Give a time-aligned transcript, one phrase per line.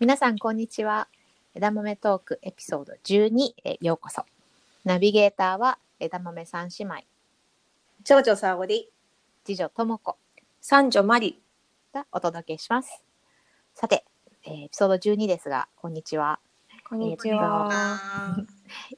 [0.00, 1.08] 皆さんこんにちは。
[1.56, 4.22] 枝豆トークエピソード12へようこそ。
[4.84, 6.94] ナビゲーターは枝豆三姉妹。
[8.04, 8.88] 長女沙織
[9.44, 10.16] 次女とも子。
[10.60, 11.40] 三女マリ
[11.92, 13.02] がお届けします。
[13.74, 14.04] さて、
[14.44, 16.38] えーエピソード12ですがこんにちは。
[16.88, 17.64] こんにちは。
[17.68, 18.36] は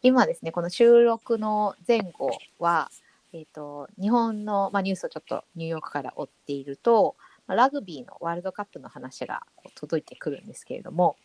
[0.02, 2.90] 今ですねこの収録の前後は
[3.32, 9.42] えっ、と日本の、まあ、ニュースをちょっとニューヨークから追っているとまあラグビーのワールドカップの話が
[9.74, 11.16] 届いてくるんですけれども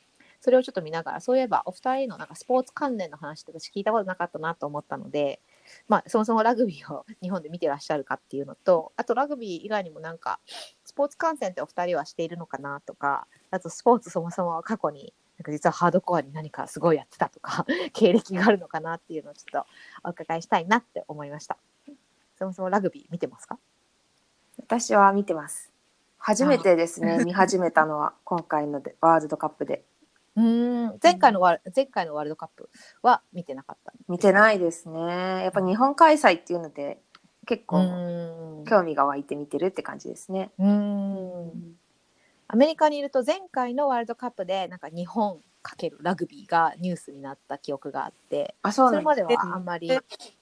[0.42, 5.40] それをちょっと見ながらそういえばお二人のなんかスポーツ関連の話って私聞いたことなかったなと思ったので、
[5.88, 10.40] まあ、そもそもラグビーを日本で見てらっしゃるかっていうのとあとラグビー以外にもなんか
[10.84, 19.68] スポーツ観戦ってお二人はしているのかなとかあとスポーツそもそも過去になんか実はハードコアに何かすごいやってたとか 経歴があるのかなっていうのをちょっと
[20.08, 21.58] お伺いしたいなって思いました。
[22.38, 23.58] そもそもラグビー見てますか？
[24.58, 25.75] 私は見てます
[26.26, 29.86] 初めてですね見始めたのは 今回のでワールドカップで。
[30.36, 31.00] うーん。
[31.02, 32.68] 前回のワール前回のワールドカップ
[33.04, 35.44] は見てなかった見てないですね。
[35.44, 37.00] やっぱ日本開催っていうので
[37.46, 41.78] 結う構興味が湧いて見てるって感じですね、うーん。
[42.48, 49.90] アメリカにいると前回のワールドカップでなんか日本かけるラグビーがニュースになった記憶があってあそれまではあんまり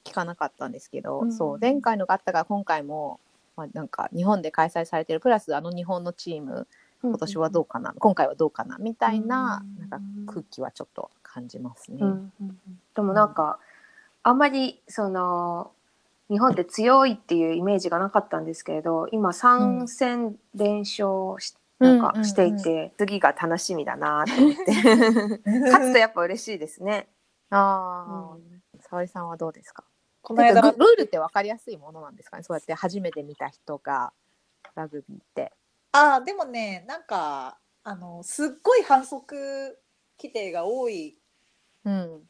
[0.05, 1.33] 聞かなかったんですけど、うん。
[1.33, 3.19] そう前回のがあったから今回も、
[3.55, 6.67] まあ、なんか日本で開催されてるプラスあの日本のチーム
[7.03, 11.97] 今年はどうかな、今回はどうかなみたいなうんなんか空気はちょっと感じますね。
[12.01, 12.57] うんうんうん。
[12.95, 13.59] でもなんか、
[14.23, 15.71] あんまりその
[16.29, 22.25] 日本で強いっていうイメージがなかったんですけれど今3戦連勝し,、なんかうんうんうん。
[22.25, 24.71] していて、次が楽しみだなと思って。
[25.69, 27.09] 勝つとやっぱ嬉しいですね。
[27.49, 28.37] ああ、
[28.79, 29.83] 沙織さんはどうですか？
[30.23, 32.43] この間ルルールって分かりやすいものなんですかね？
[32.43, 34.11] そうやって初めて見た人が
[34.73, 35.51] ラグビーって。
[35.91, 39.77] あーでもねなんかあのすっごい反則
[40.19, 41.19] 規定が多い
[41.85, 42.21] うん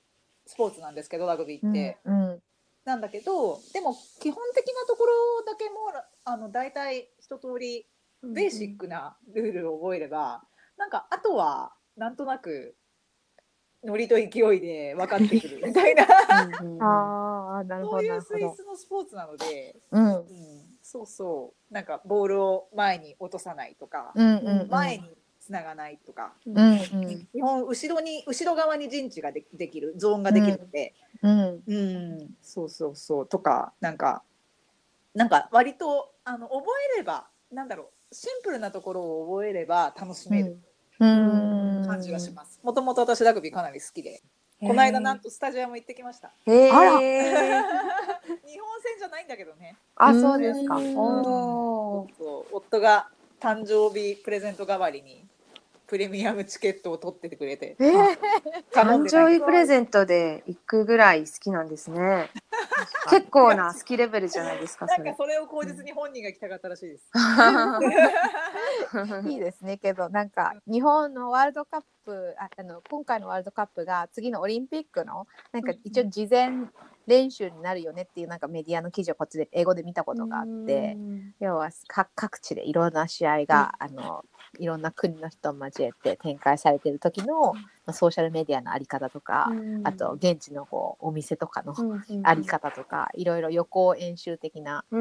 [0.46, 2.42] スポーツなんですけどラグビーって、うん
[2.84, 5.14] なんだけどでも基本的なところ
[5.46, 5.94] だけも
[6.26, 7.86] あの大体一通り
[8.22, 10.44] ベーシックなルールを覚えれば、
[10.78, 12.76] なんかあとはなんとなく
[13.84, 14.24] ノリと勢
[14.56, 16.06] いで分かってくる みたいな。
[16.62, 18.16] うんうんああなるほそういうど。
[18.16, 18.56] なるほど。
[18.56, 20.16] スイスのスポーツなので、うん。
[20.16, 20.26] うん、
[20.82, 21.74] そうそう。
[21.74, 24.70] なんかボールを前に落とさないとか、うんうんうん。
[24.70, 26.34] 前につながないとか。
[26.46, 27.28] うんうん。
[27.28, 31.64] 基本後ろに後ろ側に陣地がでできるゾーンができるので、うん。
[31.68, 33.28] うんそうそうそう。
[33.28, 34.24] とかなんか
[35.14, 36.66] なんか割とあの覚
[36.96, 40.52] えればなんだろうシンプルなところを覚えれば楽しめる。
[40.54, 40.64] うん
[41.88, 42.60] 感じがします。
[42.64, 44.22] もともと私ラグビーかなり好きで、
[44.60, 46.28] この間なんとスタジアム行ってきました。
[46.28, 47.10] あら 日本
[48.82, 49.76] 戦じゃないんだけどね。
[49.96, 50.78] あそうですか。
[52.52, 53.10] 夫が
[53.40, 55.26] 誕生日プレゼント代わりに
[55.88, 58.18] プレミアムチケットを取っててくれてえー
[58.72, 62.30] 誕生日プレゼントで行くぐらい好きなんですね。
[63.10, 64.86] 結構な好きレベルじゃないですか。
[64.86, 65.16] なんか。
[65.16, 67.12] それを口実に本人が来たかったらしいです。
[69.28, 76.52] いいですねけどなんか日本のワールドカップああの今回のワールドカップが次のオリンピックのなんか一応事前
[77.08, 80.98] 練習になるよねっていうなんかメディアの記事をこっちで英語で見たことがあって
[81.40, 84.24] 要は各各地でいろんな試合があの
[84.60, 89.52] いろんな国の人を交えて展開されてる時の、まあ、ソーシャルメディアのあり方とか、
[89.84, 91.76] あと現地のこうお店とかの
[92.24, 94.98] あり方とか、いろいろ予行演習的なポ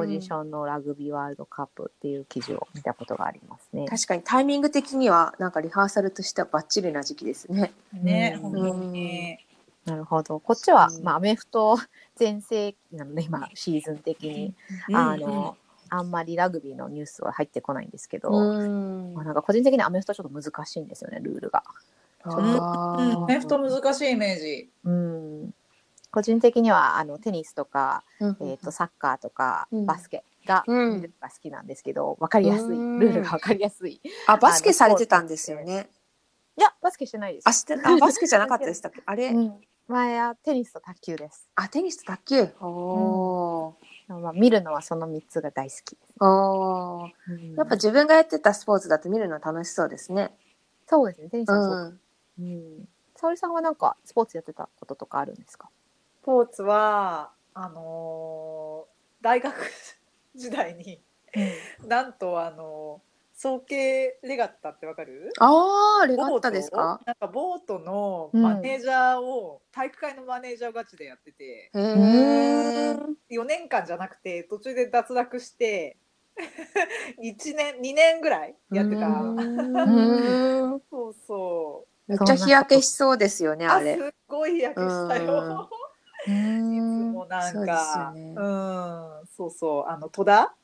[0.00, 3.86] ポジションのラグビーワールドカップっていう記事を見たことがありますね。
[3.86, 7.72] 確かにタイミング的にはなんかリハーサルとしてはバッチリな時期ですね。
[7.92, 9.46] ね、うん本当にね。
[9.84, 10.40] なるほど。
[10.40, 11.78] こっちは、うんまあ、アメフト
[12.16, 14.54] 全盛期なので、今、シーズン的に、
[14.92, 15.56] あの、
[15.90, 21.62] あんまりラグビーのニュースは入ってこないんですけど、うんまあ、なんか個人的にアメフトちょっと難しいんですよね、ルールが。
[22.22, 24.70] あうん、ーレフト難しいイメージ。
[24.84, 25.54] うん。
[26.10, 32.66] 個人的には、あの、テニスとか、うんえっ、と、サッカーとか、うんバスケが、うんが好きなんですけど、わかりやすい。
[32.66, 33.94] うんルールがわかりやすい。
[33.94, 35.88] いあバスケされてたんですよね。
[36.56, 37.48] や、バスケしてないです。
[37.48, 39.02] あしてあバスケじゃなかったでしたっけ？
[39.06, 39.60] あれ、うん。
[39.88, 41.48] 前はテニスと卓球です。
[41.54, 42.48] あテニスと卓球。
[42.60, 46.14] おーまあ、見るのはその3つが大好きです。
[46.20, 50.32] おーうんやっぱ自分がやってたスポーツだと見るの楽しそうですね。
[50.88, 51.74] そうですね、テニスうはそう。
[51.74, 52.00] ん。
[52.40, 52.42] う
[52.82, 52.88] ん。
[53.16, 55.68] 沙織さんはなんかスポーツやってたこととかあるんですか？
[56.22, 59.54] スポーツはあのー大学
[60.34, 61.02] 時代に
[61.86, 63.09] なんとあのー
[63.42, 65.32] 早慶レガッタってわかる？
[65.38, 67.00] ああレガッタですか？
[67.06, 72.96] なんかボートのマネージャーを、体育会のマネージャーガチでやっててへえ。
[73.30, 75.96] 4年間じゃなくて途中で脱落して
[77.22, 79.06] 1年2年ぐらいやってた。
[80.90, 82.10] そうそう。
[82.10, 84.02] めっちゃ日焼けしそうですよね、あれあす。
[84.02, 85.70] っごい日焼けしたよ。
[86.26, 88.42] う いつんもなんそうか、ですよねう
[89.22, 90.54] ん、そうそう、あの戸田、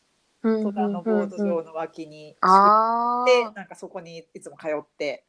[0.62, 5.24] 戸田のボード場の脇にあで、なんかそこにいつも通って、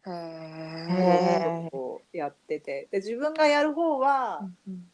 [2.13, 4.87] やってて、で自分がやる方は、うん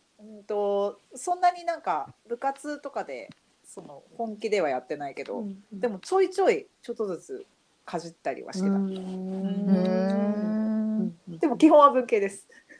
[0.47, 3.29] とそんなになんか部活とかで
[3.65, 7.45] その本気ではやってないけど、でもちょいちょいちょっとずつ
[7.85, 8.73] かじったりはしてた。
[8.73, 8.93] うん。
[11.39, 12.47] でも基本は文系です。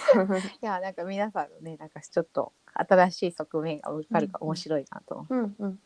[0.62, 5.80] いやなんか皆さんのねなんかちょっと新しい側面が分かるから面白いなと思う、うんうん。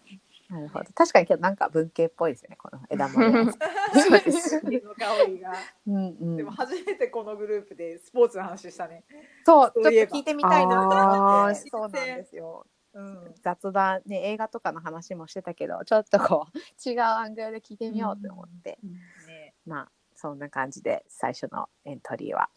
[0.48, 3.52] なるほど確かに今日なんか文系っぽいですよねこの枝豆
[4.00, 4.60] そうです。
[4.62, 5.52] の香りが。
[5.86, 9.04] うんうんでも初めてこのグループでスポーツの話したね。
[9.44, 13.34] そうちょっと聞いてみたいなと思あーってそうなんですようん。
[13.42, 18.78] 雑談ね映画とかの話もしてたけどちょっとこう違うアングルで聞いてみようと思って、
[19.26, 19.54] ね。
[19.66, 22.48] まあそんな感じで最初のエントリーは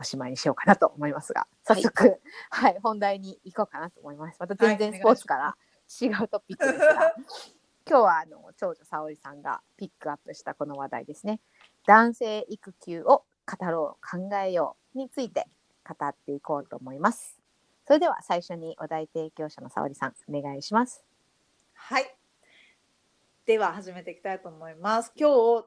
[0.00, 2.20] おしまいにしようかなと思いますが早速
[2.50, 4.36] はい、本題に行こうかなと思います。
[4.40, 5.56] また全然はいスポーツから
[6.00, 7.14] 違うトピックですが、
[7.86, 11.40] 今日はあの長女沙織さんがピックアップしたこの話題ですね。
[11.86, 15.48] 男性育休を語ろう考えようについて
[15.84, 17.40] 語っていこうと思います。
[17.86, 21.04] それでは最初にお題提供者の沙織さんお願いします。
[21.74, 22.16] はい。
[23.46, 25.12] では始めていきたいと思います。
[25.16, 25.30] 今
[25.60, 25.66] 日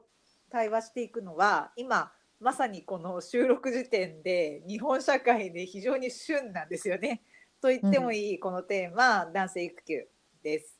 [0.50, 2.12] 対話していくのは今
[2.44, 7.22] まさにこの収録時点で日本社会で非常に旬なんですよね。
[7.58, 10.06] と言ってもいいこのテーマ、男性育休
[10.42, 10.78] です。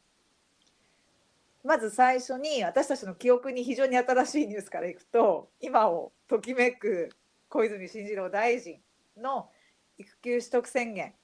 [1.65, 7.09] まず最初に私たちの記憶に非常に新しいニュースからいくと今をときめく
[7.49, 8.79] 小泉進次郎大臣
[9.17, 9.49] の
[9.97, 11.15] 育休取得宣言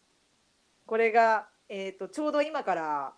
[0.87, 3.13] これが、えー、とちょうど今から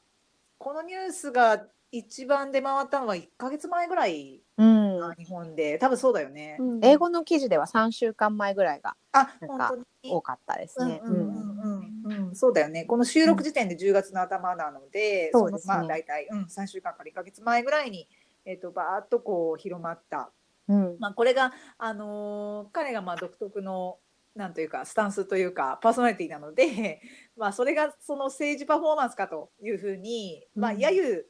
[0.58, 4.98] このニュースが一番出回ったのは1ヶ月前ぐらいうん。
[4.98, 5.78] な日本で。
[5.78, 6.58] 多分そうだよね。
[6.82, 10.14] 英語の記事では3週間前ぐらいがあなんか本当に。
[10.14, 11.00] 多かったですね。
[11.04, 12.28] うんうんうんうん。
[12.28, 12.84] うん、そうだよね。
[12.86, 15.74] この収録時点で10月の頭なので、そうですね。
[15.74, 18.08] のまあ大体、うん、3週間から1ヶ月前ぐらいに、
[18.44, 20.32] えっ、と、バーッとこう広まった。
[20.68, 20.96] うん。
[20.98, 23.98] まあ、これが、あのー彼がまあ独特の、
[24.34, 27.02] なんというか、スタンスというか、パーソナリティなので、
[27.36, 30.78] まあ、それがその政治パフォーマンスかというふうに、まあ、うん。
[30.78, 31.22] 揶揄、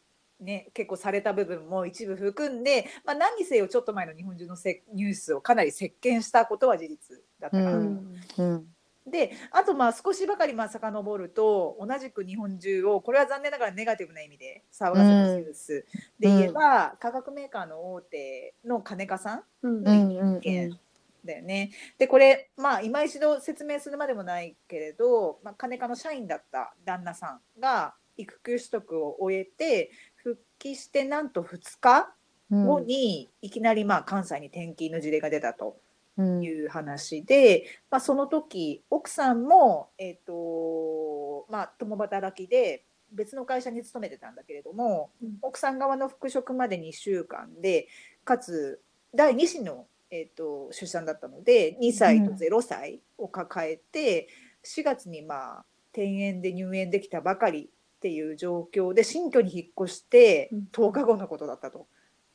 [0.42, 7.70] ね、結構された部分も一部含んで、まあ、何にせよちょっと前の日本中のせニュースをかなり席巻したことは事実だったかな。
[7.70, 8.16] とうん。
[8.38, 8.66] うん。
[9.04, 15.84] であとまあ少しばかりまあ遡ると同じく日本中をこれは残念ながらネガティブな意味で騒がせたニュース
[16.20, 19.78] で言えば、化学メーカーの大手の金香さんうん。
[19.78, 20.16] うん。
[20.16, 20.40] うん。
[20.40, 20.78] 件
[21.24, 21.70] だよね。
[21.98, 29.90] でこれまあ今一度説明するまでもないけれど、まあ、金香の社員だった旦那さんが育休取得を終えて
[30.22, 32.14] 復帰してなんと2日
[32.50, 35.76] うん後にいきなりまあ関西に転勤の事例が出たと。
[36.18, 47.88] うんいう話で、まあ、その時奥さんも、えっとまあ、共働きで別の会社に勤めてたんだけれども、うん奥さん側の復職まで2週間で
[48.24, 48.82] かつ
[49.14, 54.28] 第2子の、えっと出産だったので2歳と0歳を抱えて、
[54.64, 57.70] 4月にまあ転園で入園できたばかり
[58.02, 60.68] っていう状況で新居に引っ越してうん。
[60.72, 61.86] 10日後のことだったと。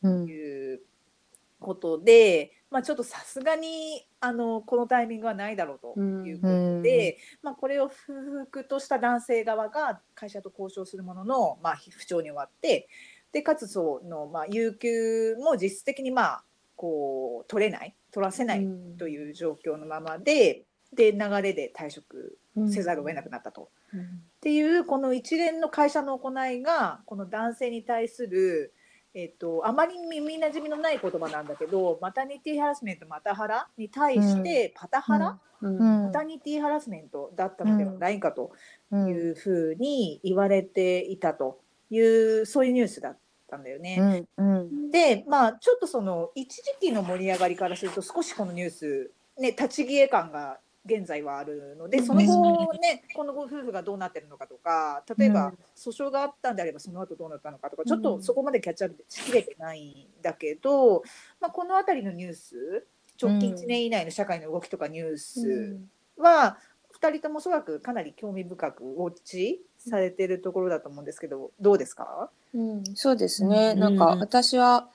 [0.02, 0.26] うん。
[0.26, 0.82] いう
[1.60, 12.88] ことで、まあ、ちょっとさすがにあのこのタイミングはないだろうということで、まあ、これを不服とした男性側が会社と交渉するものの、まあ、不調に終わって
[13.32, 16.44] でかつその、まあ、有給も実質的に、まあ、
[16.76, 22.38] こう取れない取らせないという状況のままでで流れで退職
[22.70, 23.70] せざるを得なくなったと。
[23.94, 28.74] っていうこの一連の会社の行いがこの男性に対する、
[29.14, 35.78] えっと、あまり耳なじみのない言葉なんだけどマタニティハラスメントマタハラに対してパタハラ、うん。
[35.78, 36.04] うん。
[36.06, 38.52] マタニティハラスメントだったのではないかと
[38.92, 39.08] うん。
[39.08, 41.60] いうふうに言われていたと
[41.90, 43.18] いうそういうニュースだっ
[43.50, 44.28] たんだよね。
[44.38, 44.60] うん。
[44.60, 44.92] うん。
[44.92, 55.58] でまあちょっとその一時期の盛り上がりからすると少しこのニュースね立ち消え感が現在はあるのでその後ねこのご夫婦がどうなってるのかとか例えばうん。
[55.76, 61.04] 訴訟があったんであればその後どうなったのかとかちょっとそこまでキャッチアップしきれてないんだけど、
[61.40, 62.88] まあ、この辺りのニュース
[63.22, 65.78] 直近1年以内の社会の動きとかニュース
[66.18, 66.58] は
[67.00, 72.32] 2人ともおそらくかなり興味深くウォッチされてるところだと思うんですけどどうですか？
[72.54, 73.74] うん、そうですね。
[73.76, 73.80] うん。
[73.80, 74.90] なんか私は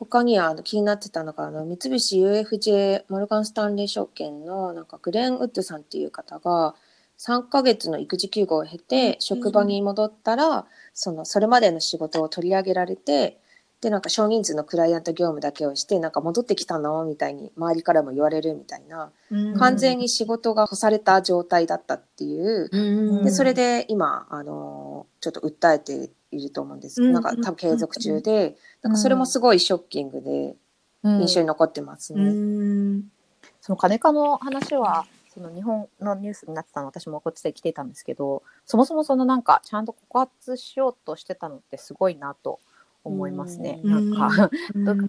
[0.00, 6.74] 他にはあの気になってたのがあの三菱 UFJ モルガン・スタンレー証券のなんかグレン・ウッドさんっていう方が
[7.18, 10.64] 3ヶ月の育児休業を経て職場に戻ったら、
[10.94, 13.38] そのそれまでの仕事を取り上げられて
[13.82, 17.04] でなんか少人数のクライアント業務だけをしてなんか戻ってきたの？
[17.04, 19.10] みたいに周りからも言われるみたいな
[19.58, 23.24] 完全に仕事が干された状態だったっていう、うん。
[23.24, 27.12] でそれで今あのちょっと訴えていると思うんです、うん。
[27.12, 30.56] なんか多分継続中で、なんかそれもすごいショッキングで
[31.02, 31.20] うん。
[31.22, 32.30] 印象に残ってますうね。
[32.30, 33.04] ん。
[33.60, 42.58] その金化の話はその日本のニュースになってたの私もこっちで来ていたんですけどそもそもそのなんかちゃんと告発しようとしてたのってすごいなと
[43.04, 43.80] 思いますね。
[43.82, 44.10] うん。
[44.10, 44.50] なんか、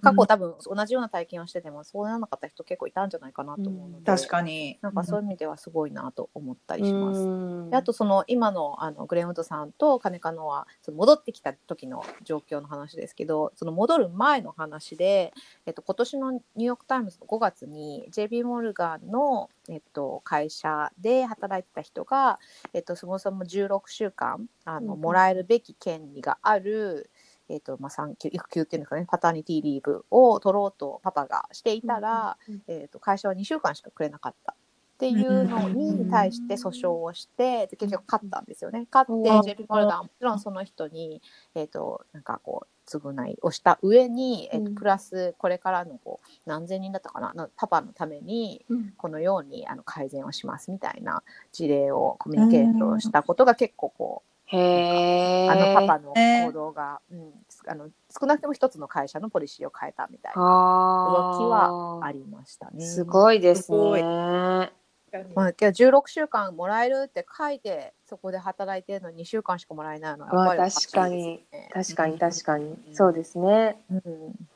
[0.00, 4.78] 過去多分同じような体験をしててもそうならなかった人結構いたんじゃないかなと思うので、確かに。
[4.80, 7.76] なんかそういう意味ではすごいなと思ったりします。
[7.76, 15.32] あとその今のあのグレンウッドさんと金カノはその戻ってきた時の状況の話ですけどその戻る前の話で、
[15.66, 22.38] えっと、今年のニューヨーク・タイムズの5月に JB モルガンの、えっと、会社で働いてた人が、
[22.72, 25.00] えっと、そもそも16週間あのうん。
[25.00, 27.10] もらえるべき権利がある、
[27.52, 34.54] えっとまあ、産休育休っていうんですかねパターニティリーブを取ろうとパパがしていたら、えっと会社は2週間しかくれなかった。
[35.02, 38.86] っていうのに対して訴訟をしてで結局勝ったんですよね。
[38.88, 41.20] 勝ってモルガンはもちろんその人に、
[41.56, 44.74] えー、となんかこう償いをした上に、えーとうん。
[44.76, 48.92] プラスこれからのこう何千人だったかなのパパのためにうん。
[48.96, 55.48] このようにあの改善をしますみたいな事例をコミュニケートしたことが結構こう、へえ。
[55.48, 57.32] あのパパの行動が、うん、
[57.66, 62.84] あの少なくとも一つの会社のポリシーを変えたみたいな動きはありましたね。
[62.84, 64.72] すごいですね。
[65.34, 72.76] まあ、けど16週間もらえるって書いてそこで働いてるのに2週間しかもらえないのはまあやっぱりおしい確かに確かに確かに。
[72.94, 73.76] そうですね。
[73.90, 74.48] うん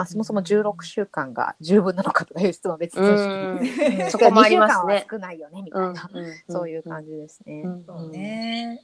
[0.00, 4.08] まあ、そもそも16週間が十分なのかとかいう質問は別として、うん。
[4.10, 4.94] そこもありますね。
[4.94, 6.10] 2週間は少ないよねみたいな、
[6.48, 6.88] そういうじ。
[6.88, 7.62] 感じですね。
[7.66, 7.84] うん。
[7.84, 8.82] そうね。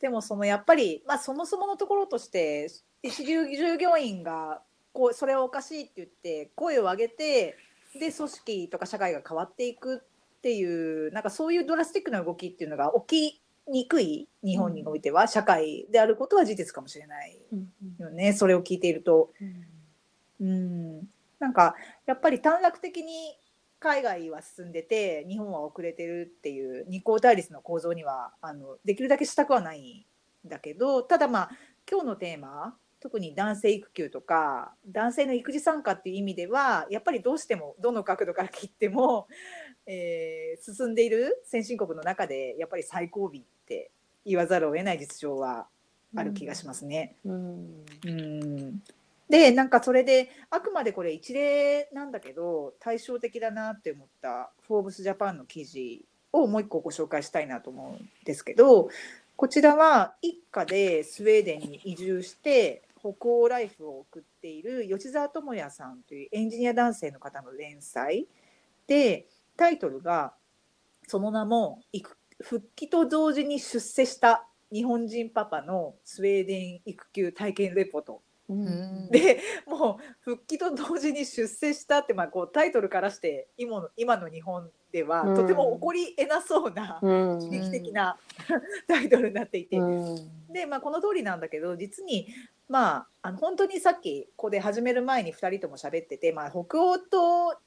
[0.00, 2.70] でもそのやっぱり、まあ、そもそものところとして
[3.02, 4.62] 一流従業員が
[4.92, 7.56] こうそれはおかしいって言って声を上げて
[7.98, 19.32] で組織とか社会が変わっていくっていうなんかそういうドラスティックな動きっていうのが起きにくい日本においては社会であることは事実かもしれないうんよねそれを聞いていると。
[19.40, 19.75] うん
[20.40, 21.74] うん、なんか
[22.06, 23.36] やっぱり短絡的に
[23.78, 30.06] 海外は進んでて日本は遅れてるっていう二項対立の構造にはあのできるだけしたくはない
[30.46, 31.50] んだけどただまあ
[31.90, 39.28] 今日のテーマ特に男性育休とか男性の育児参加っていう意味ではやっぱりどうしてもどの角度から切っても、
[39.86, 43.32] えー進んでいる先進国の中でやっぱり最後尾っ
[43.66, 43.90] て
[44.24, 45.68] 言わざるを得ない実情は
[46.16, 47.14] ある気がしますね。
[47.24, 47.84] うん。
[48.04, 48.82] うん
[49.28, 58.88] でなんかそれであくまでこれ一例なんだけど対照的だなって思った「フォーブスジャパン」の記事をもう一個ご紹介したいなと思うんですけど
[59.36, 68.26] こちらは一家でスウェーデンに移住して北欧ライフを送っている吉澤智也さんというエンジニア男性の方の連載。
[68.86, 70.34] でタイトルが
[71.06, 71.80] その名も
[72.42, 79.08] 「復帰と同時に出世した日本人パパのスウェーデン育休体験レポート」うん。
[79.10, 85.34] でもう復帰と同時に出世したって、まあ、こうタイトルからして今の今の日本ではうん。
[85.36, 87.40] とても起こりえなそうなうん。
[87.40, 88.18] 刺激的な
[88.86, 90.52] タイトルになっていて、うん。
[90.52, 92.28] で、まあ、この通りなんだけど実に
[92.68, 97.58] まああの本当にさっきここで始める前に2人とも喋ってて、まあ、北欧と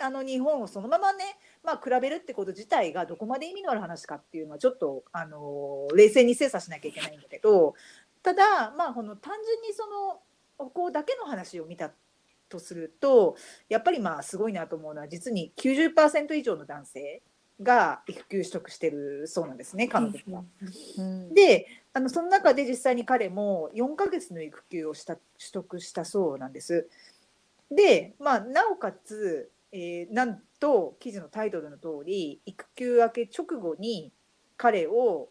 [0.00, 1.24] あの日本をそのままね、
[1.64, 7.74] まあ、比べるってこと自体がどこまで意味のある話かっていうのはちょっとあの冷静に精査しなきゃいけないんだけど
[8.22, 10.20] ただまあこの単純にその
[10.70, 11.90] 北欧だけの話を見た
[12.48, 13.36] とすると
[13.68, 17.22] やっぱりまあすごいなと思うのは実に90%以上の男性
[17.62, 20.44] が育休取得してるそうなんですね彼女は。
[20.98, 26.88] うんであのその中で実際に彼も4ヶ月の育休をした取得したそうなんです。
[27.70, 34.12] で、まあ、なおかつ、えーなんと記事のタイトルの通り育休明け直後に
[34.56, 35.28] 彼を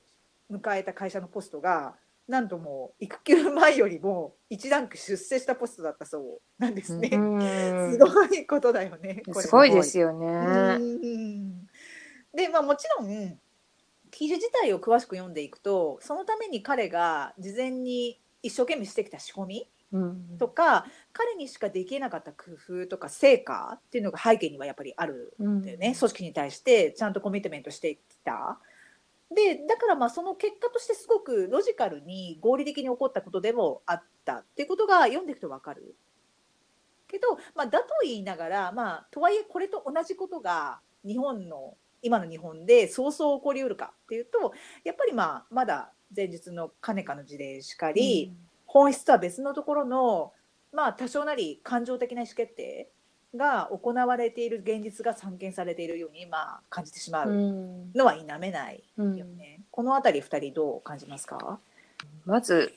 [0.51, 1.95] 迎えた会社のポストが
[2.27, 7.09] なんともう育休前よりも一ランク出世したポストだったそうなんですね。
[7.13, 9.23] うんすごいことだよね。
[9.33, 10.77] すごいですようね。
[10.77, 11.65] ん
[12.33, 13.39] でまあもちろん
[14.11, 28.59] 記事自体を詳しく読んでいくとそのために彼が事前に一生懸命してきた仕込みうんとか彼にしかできなかった工夫とか成果っていうのが背景にはやっぱりあるんだよね、組織に対してちゃんとコミットメントしてきた。
[29.33, 35.95] でだからまあその結果としてすごくロジカルに合理的に起こったことでもあったっていうことが読んでいくと分かる。
[37.07, 44.53] けど、まあ、だと言いながら、まあ、とはいえこれと同じことが日本の今の日本でそうそう起こりうるかっていうと
[44.83, 48.33] やっぱりまあまだ前述のかねかの事例しかり、
[48.65, 50.33] 本質とは別のところの
[50.71, 52.89] まあ多少なり感情的な意思決定
[53.37, 59.61] が行われている現実が散見されているようにまあ感じてしまううんのは否めないうんよね。
[59.71, 61.59] このあたり二人どう感じますか？
[62.25, 62.73] まず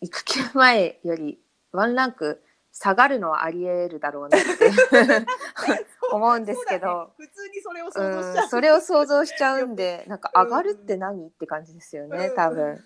[0.00, 1.38] 育休前より
[1.72, 2.42] ワンランク
[2.72, 4.48] 下がるのはありえるだろうなって。
[6.12, 7.26] 思うんですけど、ね。
[7.26, 8.44] 普通にそれを想像しちゃう。
[8.44, 12.82] うんそれを想像しちゃうんでなんか上がるって何って感じですよね多分。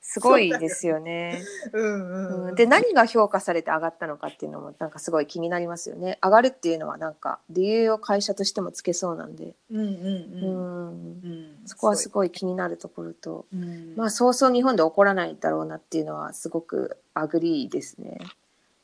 [0.00, 1.42] すごいですよね。
[1.72, 2.54] うんうんうん。
[2.54, 6.18] で何が評価されて上がったのかっていうのもなんかすごい気になりますよね。
[6.22, 9.90] 上がるっていうのはなんか理由を会社としてもつけそうなんで、うんうんううん。
[9.90, 11.66] んうん。
[11.66, 13.94] そこはすごい気になるところと、うん。
[13.96, 18.18] まあそうそう日本で起こらないだろうなっていうのはすごく agree ですね。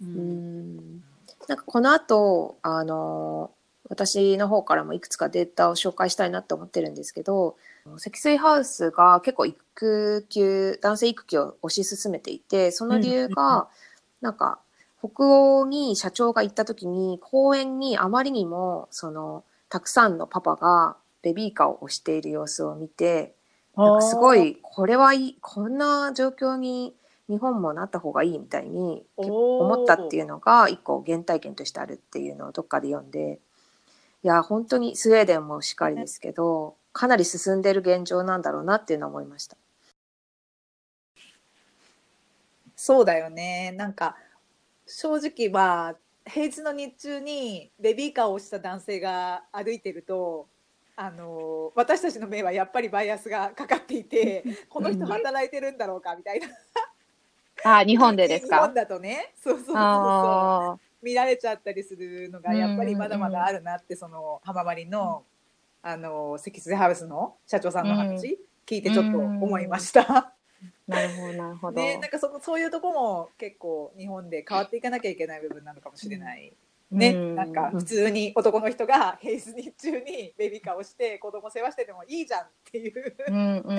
[0.03, 0.77] ううん。
[0.77, 1.03] ん
[1.49, 3.51] なんかこの後あの
[3.89, 7.57] 私の方からもいくつかデータを紹介したいなと思ってるんですけど
[7.99, 13.67] 積水ハウスが結構育休男性育休を推し進めていてその理由うんう
[14.21, 14.61] なんか
[15.01, 23.35] 北欧に社長が行った時に公園にあまりにもそのたくさんのパパがベビーカーを押している様子を見て
[23.77, 26.95] なんかすごいこれはいいこんな状況に
[27.31, 33.39] 日本もなった方がいいみたいに思ったっていうのが一個原体験としてあるっていうのをどっかで読んで
[34.25, 39.57] いや本当にスウェーデンもしっかりですけどかなり進んでる現状なんだろうなっていうのは思いました。
[42.75, 43.73] そうだよね。
[43.77, 44.17] なんか
[44.87, 45.95] 正直は
[46.27, 50.49] 平日の日中にベビーカーを押した男性が歩いてると。
[50.97, 56.49] あの私たちの目はやっぱりバイアスがかかっていて この人働いてるんだろうかみたいな
[57.65, 58.57] あ、日本でですか？
[58.57, 58.75] 日本。
[58.75, 65.25] だとねそうそうそうそうあ見られちゃったりするのがやっぱりまだまだあるなってその浜まりの
[65.83, 70.03] あの積水ハウスの社長さんの話聞いてちょっと思いました。
[70.03, 70.33] あ、
[70.87, 71.81] なるほど、なるほど。
[71.81, 76.53] ね、なんかそそういうとこも結構日本で変わっていかなきゃいけない部分なのかもしれない。
[76.91, 83.15] ね、うんなんか普通に男の人が平日日中にベビーカーをして子供世話しててもいいじゃんっていう。
[83.29, 83.79] うんうん。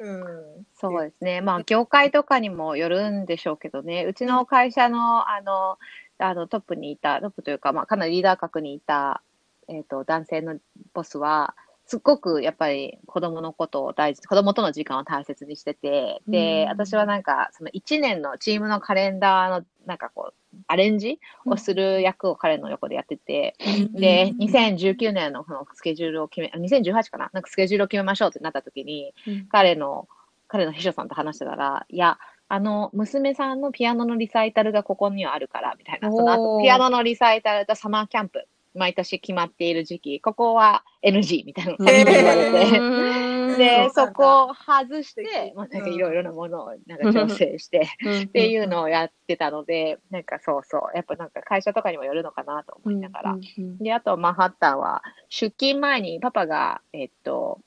[0.00, 1.42] うん、そうですね。
[1.42, 5.78] まあ、業界とかにもよるんでしょうけどね、うちの会社の、あの、
[6.18, 9.22] あの、トップにいた、トップというか、まあ、かなりリーダー格にいた、
[9.68, 10.58] えっ、と、男性の
[10.94, 11.54] ボスは、
[11.90, 16.68] すっごくやっぱり子供のことを大事、子供との時間を大切にしてて、で、うん。
[16.68, 23.56] 私はなんか、その1年のチームのカレンダーの、なんかこう、アレンジをする役を彼の横でやってて、
[23.90, 27.28] で、2019年のそのスケジュールを決め、あ2018かな？
[27.32, 29.46] なんかスケジュールを決めましょうってなった時に、うん。
[29.48, 30.06] 彼の、
[30.46, 36.12] 彼の秘書さんと話してたら、いや、あの、娘さんのピアノのリサイタルがここにはあるから、みたいな。
[36.12, 47.88] その後、ピアノのリサイタルとサマーキャンプ、毎年決まっている時期、ここは NG みたいなのを言われて、てで、そこを外して、まあ、なんかいろいろなものをなんか調整して、
[48.24, 53.36] っていうのをやってたので、なんかそうそう、やっぱなんか会社とかにもよるのかなと思いながら。
[53.80, 57.60] で、あと、マンハッタンは、出勤前にパパが、えっと、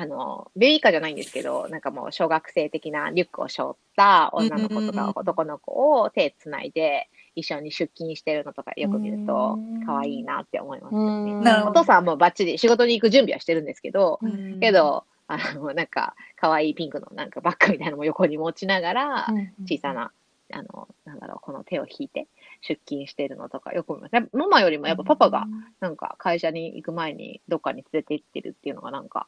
[0.00, 9.86] あの、ベビーカーじゃないんですけど、なんかもう小学生的なリュックを背負った女の子とか男の子を手つないで一緒に出勤してるのとかよく見るとうん。
[9.86, 11.62] 可愛いなって思いますよね。
[11.66, 14.60] お父さんはもうバッチリ仕事に行く準備はしてるんですけど、うん。
[14.60, 19.26] けど、あの、なんか可愛いピンクのなんかバッグみたいなのも横に持ちながら、
[19.66, 20.10] 小さな、
[20.52, 22.26] あの、なんだろう、この手を引いて
[22.62, 24.28] 出勤してるのとかよく見ます。
[24.32, 25.46] ママよりもやっぱパパが
[25.80, 29.26] なんか会社に行く前にどっかに連れて行ってるっていうのがなんか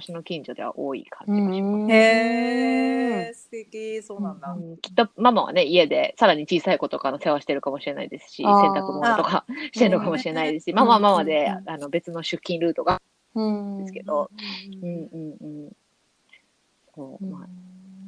[0.00, 1.92] 私の近所では多い感じがします。
[1.92, 4.50] へえ、素敵、そうなんだ。
[4.50, 13.00] うんきっとママはね、家でさらに小さい子とかの世話してるかもしれないですし、洗濯物とかしてるのかもしれないですし、ママはママで、うんあの別の出勤ルートが、
[13.36, 14.30] うんですけど
[14.82, 15.72] うんうんうん。
[16.94, 17.48] そう、まあ、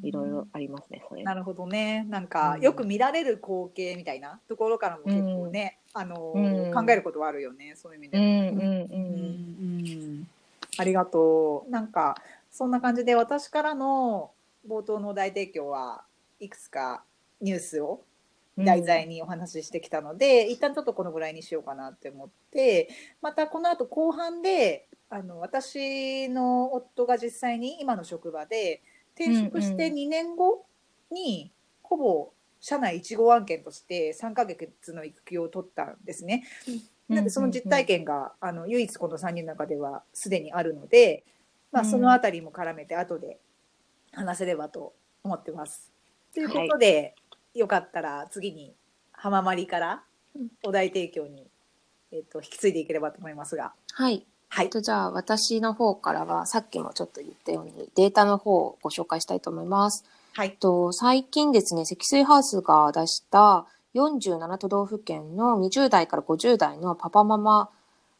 [0.02, 1.22] いろいろありますね、それ。
[1.22, 2.04] なるほどね。
[2.08, 7.74] なんか、うんよく見られる光景みたいなところからも結構ね、あの、うん考えることはあるよね。
[7.76, 8.18] そういう意味で。
[8.18, 10.26] うんうんうんうん
[10.78, 11.70] ありがとう。
[11.70, 12.16] なんか
[12.50, 14.32] そんな感じで私からの
[14.68, 16.04] 冒頭の大提供は
[16.40, 17.04] いくつか
[17.40, 18.02] ニュースを
[18.58, 18.64] うん。
[18.64, 22.88] 題材にお話ししてきたので、一旦ちょっとこのぐらいにしようかなって思って
[23.20, 28.82] またこの後後半であの私の夫が実際に今の職場で
[29.14, 30.66] 転職して2年後
[31.10, 36.44] にほぼ社内1号案件として3ヶ月の育休を取ったんですね。
[37.08, 41.24] なんでその実体験が、あの唯一この3人の中ではすでにあるので、
[41.72, 43.38] まあ、うんそのあたりも絡めて後で
[44.12, 44.92] 話せればと
[45.22, 45.92] 思ってます。
[46.34, 47.14] ということで、
[47.54, 48.74] よかったら次に
[49.12, 50.02] 浜まりから
[50.64, 51.46] お題提供に、
[52.12, 53.72] えっと引き継いでいければと思いますが。
[53.92, 54.26] はい。
[54.48, 54.70] はい。
[54.70, 60.04] とじゃあ私の方からはさっきもちょっと言ったようにデータの方をご紹介したいと思います。
[60.34, 60.52] はい。
[60.52, 67.70] と最近ですね積水ハウスが出した47都道府県の20代から50代のパパママ、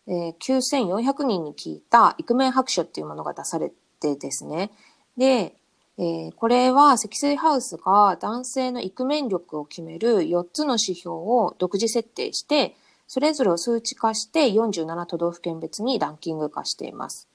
[0.07, 4.71] えー9400人に聞いたイクメン白書っていうものが出されてですね
[5.17, 5.55] で、
[5.99, 12.75] えーこれは積水ハウスが男性のイクメン力を決める4つの指標を独自設定して
[13.07, 17.29] それぞれを数値化して47都道府県別にランキング化しています。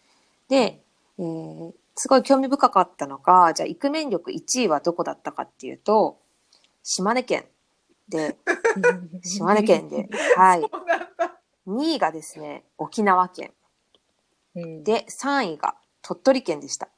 [0.50, 0.82] で、
[1.20, 6.18] えーすごい興味深かったのが、じゃあ、イクメン力1位はどこだったかっていうと、
[6.84, 7.46] 島根県
[8.12, 8.38] で、
[9.24, 10.62] 島根県で、はい。
[10.62, 11.40] そうなんだ。
[11.68, 13.52] 2位がですね、沖縄県。
[14.56, 16.90] うんで、3位が鳥取県でした。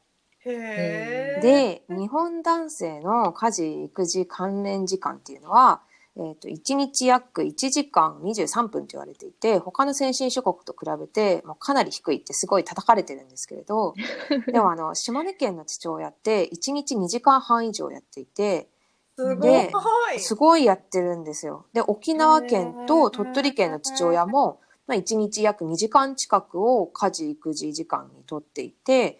[0.44, 5.82] で、日本男性の家事・育児関連時間っていうのは、
[6.16, 13.96] えっ、と、1日約1時間23分と言われていて、他の先進諸国と比べて、もうかなり低いってすごい叩かれてるんですけれど、
[14.52, 18.70] でもあの、島根県の父親って1日2時間半以上やっていて、
[19.16, 20.14] すごい。
[20.14, 21.66] ですごいやってるんですよ。
[21.74, 29.20] で、沖縄県と鳥取県の父親も、まあ、1日約2時間近くを家事・育児時間にとっていて、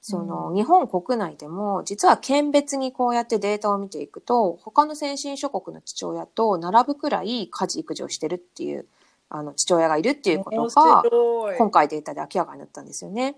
[0.00, 8.86] その、日本国内でも、実は県別にこうやってデータを見ていくと、他の先進諸国の父親と並ぶくらい家事・育児をしてるっていう、
[9.28, 11.04] あの、父親がいるっていうこと面が、
[11.56, 13.36] 今回データで明らかになったんですよね。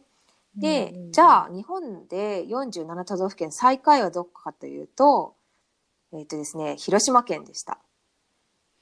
[0.57, 5.35] で、うんじゃあ日本で47都道府県最下位はどこかというと、
[6.15, 7.79] えっ、とですね、広島県でした。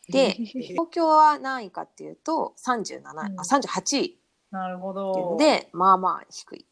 [0.09, 4.18] で、東京は何位かっていうと37位、うんあ38位
[4.51, 5.37] なるほど。
[5.38, 6.66] で、まあまあ低い。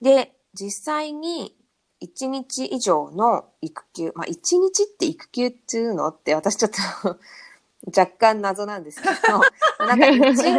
[0.00, 1.54] で、実際に
[2.02, 6.70] 1日以上の育休、まあ1日って育休っていうのって私ちょっ
[7.02, 7.18] と
[7.96, 9.40] 若干謎なんですけど、
[9.86, 10.52] なんか1日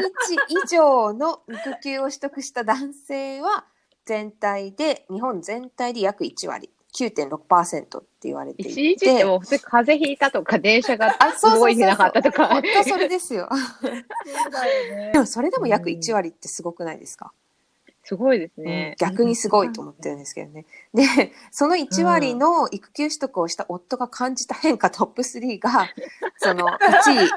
[0.50, 3.66] 以上の育休を取得した男性は
[4.06, 8.72] 全体で、日本全体で約1割、9.6%って言われていて。
[8.72, 13.50] 一日ってもう普通風邪ひいたとか電車があ、そうそうそうそう動いてなかったとか本当それですよ。
[15.14, 17.34] でもそれでも約1割ってすごくないですか、
[18.04, 18.96] すごいですうんね。
[19.00, 20.66] 逆にすごいと思ってるんですけどね。
[20.94, 25.88] で、その1割の育休取得をした夫が感じた変化トップ3が、
[26.38, 27.30] その1位、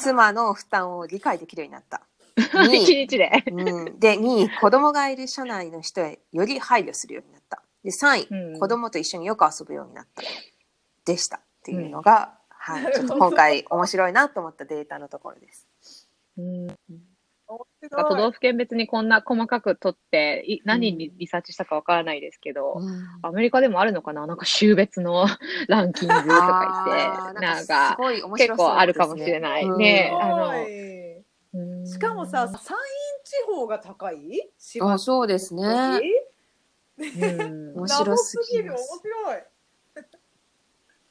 [0.00, 2.02] 妻の負担を理解できるようになった。
[2.36, 3.44] 2一位、日で。
[3.46, 7.62] うん、で、2位、子供がいる社内の人へより配慮するようになった。
[7.88, 8.60] で、3位、うん。
[8.60, 10.22] 子供と一緒によく遊ぶようになった。
[11.04, 11.38] でした。
[11.38, 15.66] っていうのが、はい、ちょっと今回面白いなと思ったデータのところです。
[16.36, 16.66] うん。
[16.66, 16.76] 面
[17.90, 22.78] 都道府県別にこんな細かく取って、い何にリサーチしたかわからないですけど、
[23.22, 24.26] アメリカでもあるのかな？
[24.26, 25.26] なんか州別の
[25.66, 27.96] ランキングとか言って、なんすか、
[28.36, 29.64] 結構あるかもしれない。
[29.64, 29.78] うん。
[29.78, 31.18] ねすあのごい。
[31.54, 31.86] うん。
[31.86, 32.66] しかもさ、山陰
[33.24, 34.52] 地方が高い？
[34.80, 36.02] うんあそうですね。
[36.98, 38.70] うん面白すぎる。
[38.72, 38.78] 面。
[38.78, 39.42] 白い。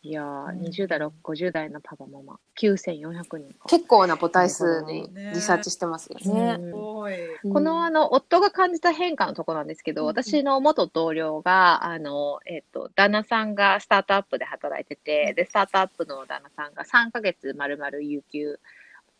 [0.03, 3.67] いやー、うん20代、50代のパパママ、9400人か。
[3.67, 6.57] 結構な母体数にねリサーチしてますよね。
[6.59, 7.13] うんすごい。
[7.51, 18.59] このあの夫が感じた変化のところなんですけど、私の元同僚があの、えっと旦那さんがスタートアップで働いてて、でスタートアップの旦那さんが3ヶ月まるまる有給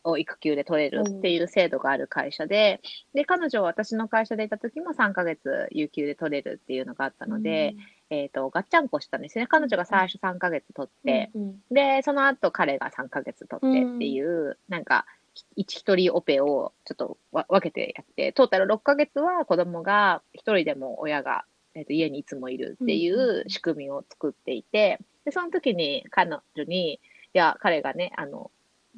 [0.08, 2.82] を育休で取れるっていう制度がある会社で、
[3.14, 7.76] で彼女は私の会社でいた時も3ヶ月有給で取れるっていうのがあったので、
[8.10, 9.48] えっとガッチャンコしたんですね。
[9.48, 11.60] 彼女が最初3ヶ月取って、うん。
[11.72, 15.06] で、その後彼が3ヶ月取ってっていう、なんか、
[15.56, 27.00] 一一人オペをちょっとわ分けてやって、トータル6ヶ月は子供が一人でも親が、えっと家にいつもいるっていうんうんう仕組みを作っていて、で、その時に彼女に、い
[27.34, 28.50] や、彼がね、あの、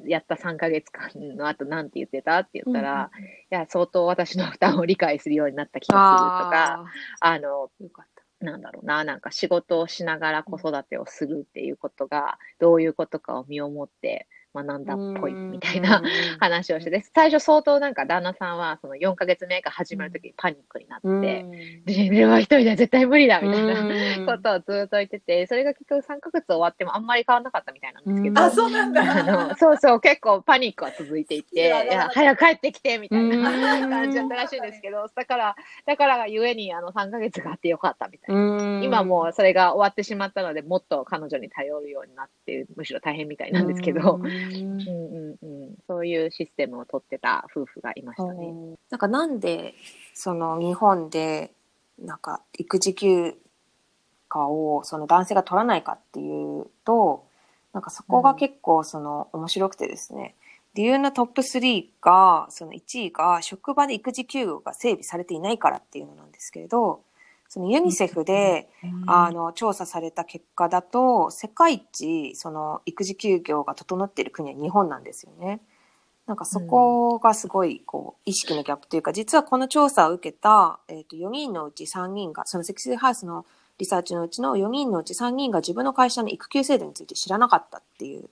[0.06, 2.40] やった3ヶ月間の後なんて言ってた？
[2.40, 6.86] って言ったら、いや、相当私の負担を理解するようになった気がするとか、
[7.20, 8.46] ああの、ーよかった。
[8.46, 16.02] なんだろうな、なんか仕事をしながら子育てをするっていうことが、どういうことかを身をもって学んだっぽいみたいな
[16.40, 21.18] 話をしてて、最初相当なんか旦那さんはその4ヶ月目が始まるときにパニックになうん。
[21.18, 21.46] って、
[21.86, 23.84] で、では一人では絶対無理だみたいなう
[24.22, 24.26] ん。
[24.26, 29.02] ことをずっと言ってて、それが結局3ヶ月終わってもあんまり変わんなかったみたいなんですけうんど、あ、そうなんだ。
[29.02, 33.90] あの、そうそう、結構パニックは続いていて、い いやや、早く帰ってきて、みたいなうん。
[33.90, 38.42] 感じだったらしいんですけど、だから、だからがゆえに、あの、3ヶ月があってよかったみたいな。
[38.42, 38.42] う
[38.78, 38.80] ん。
[38.82, 45.64] 今もうそれが終わってしまったので、もっと彼女に頼るようになって、むしろ大変みたいなんですけど、うんうんうん。
[45.64, 48.54] うん、そういうシステムを取ってた夫婦がいましたね。
[48.90, 49.76] なんかなんで
[50.14, 51.52] その日本で
[52.00, 53.36] なんか育児休
[54.32, 57.26] 暇をその男性が取らないかっていうと
[57.74, 60.36] なんかそこが結構その面白くてですね。
[60.76, 67.02] 理由のトップ3が、その1位が職場で育児休業が整備されていないからっていうのなんですけれど、
[67.50, 68.70] そのユニセフで、
[69.08, 75.60] あの、調査された結果だと、世界一、その育児休業が整っている国は日本なんですよね。
[76.28, 83.48] なんかそこがすごい、こう、意識のギャップというか、実はこの調査を受けた、えっ、と、4人のうち3人が、そのセクシーハウスの
[83.80, 88.30] リサーチのうちの4人のうち3人が自分の会社の育休制度について知らなかったっていう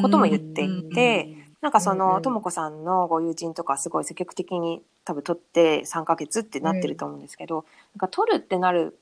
[0.00, 2.22] ことも言っていて、なんかその、うんうん。
[2.22, 8.98] ともこさんのご友人とかすごい積極的に多分取って3ヶ月ってなってると思うんですけど、なんか取るってなる、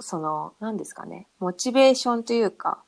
[0.00, 2.82] その、何ですかね、モチベーションというか、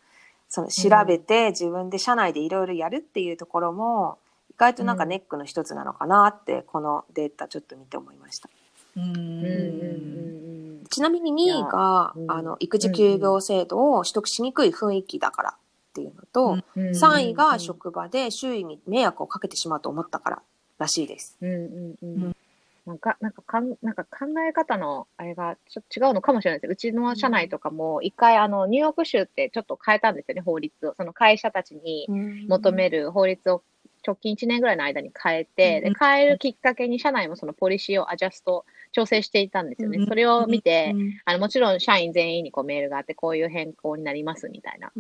[0.49, 4.19] その調べて自分で社内でいろいろやるっていうところも、
[4.51, 8.51] 意外となんかネックの一つなのかなって、このデータちょっと見て思いました。
[8.97, 9.05] うん。
[9.05, 15.55] うんうんうんちなみに2位が、あの、育児休業制度を取得しにくい雰囲気だから
[15.97, 20.43] っていうのと、うん3位が職場で周囲に迷惑をかけてしまうと思ったから
[20.79, 21.37] らしいです。
[21.41, 22.37] うんうんうん
[22.87, 26.71] なんか、なんかかん、なんか考え方のあれがちょっと違うのかもしれないです。
[26.71, 30.95] うちの社内とかも一回あの、ニューヨーク州ってちょっと変えたんですよね、法律を。
[30.95, 32.07] その会社たちに
[32.49, 33.65] 求める法律を
[34.07, 40.07] 直近1年ぐらいの間に変えて、で、変えるきっかけに社内もそのポリシーをアジャスト、調整していたんですよね。
[40.07, 44.93] それを見て、あの、もちろん社員全員にこうメールがあって、こういう変更になりますみたいな。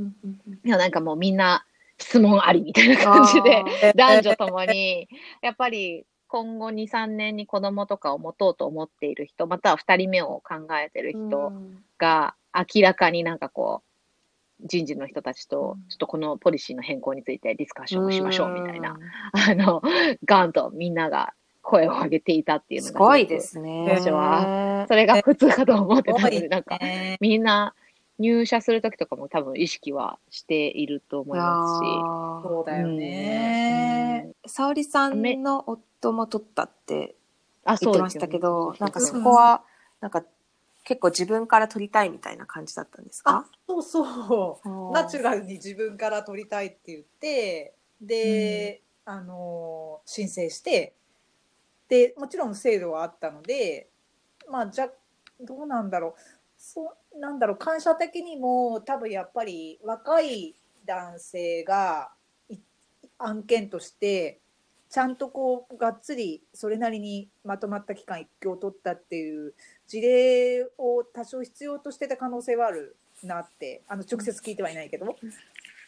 [0.67, 1.65] いや、なんかもうみんな
[1.99, 5.09] 質問ありみたいな感じで、男女ともに、
[5.41, 11.53] やっぱり今後2、3年に子供とかを持とうと思っている人、または2人目を考えている人
[11.99, 18.97] が明らかになんかこう、人事の人たちと、ちょっとこのポリシーの変更についてディスカッションをしましょうみたいな、
[19.33, 19.83] あの、
[20.25, 23.85] ガンとみんなが声を上げていたっていうのがすごいですね。
[23.89, 27.75] 私はそれが普通かと思ってたので、なんか、ねみんな
[28.19, 32.49] 入社するときとかも多分意識はしていると思いますし。
[32.49, 34.33] そうだよね。
[34.47, 37.17] 沙織さんの夫も取ったって
[37.65, 39.63] あ、言ってましたけど、なんかそこは、
[40.01, 40.23] なんか
[40.85, 44.69] 結構自分から取りたいみたいな感じだったんですあか、そうそう。
[44.69, 50.95] うんナチュラルに自分から取りたいって言って、で、あの、申請して、
[51.89, 53.89] で、もちろん制度はあったので、
[54.49, 54.89] まあ、じゃ、
[55.41, 56.15] どうなんだろう。
[56.69, 62.11] そう、なんだろう、感謝的にも、多分やっぱり若い男性が
[63.19, 64.41] 案件として、
[64.91, 69.55] ちゃんとこう、がっつり、それなりにまとまった期間育休を取ったっていう
[69.87, 75.15] 事例を多少必要としてた可能性はあるなって、あの、直接聞いてはいないけど。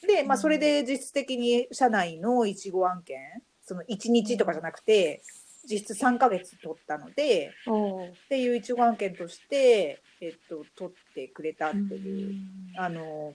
[0.06, 3.18] で、まあ、それで実質的に社内の1号案件、
[3.64, 5.22] その1日とかじゃなくて、
[5.68, 12.34] 実質3ヶ月取ったので、っていう1号案件として、えっと、取ってくれたっていう、
[12.76, 13.34] あの、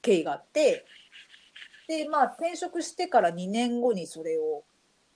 [0.00, 0.84] 経緯があって、
[1.88, 4.64] で、まあ、転職してから2年後にそれを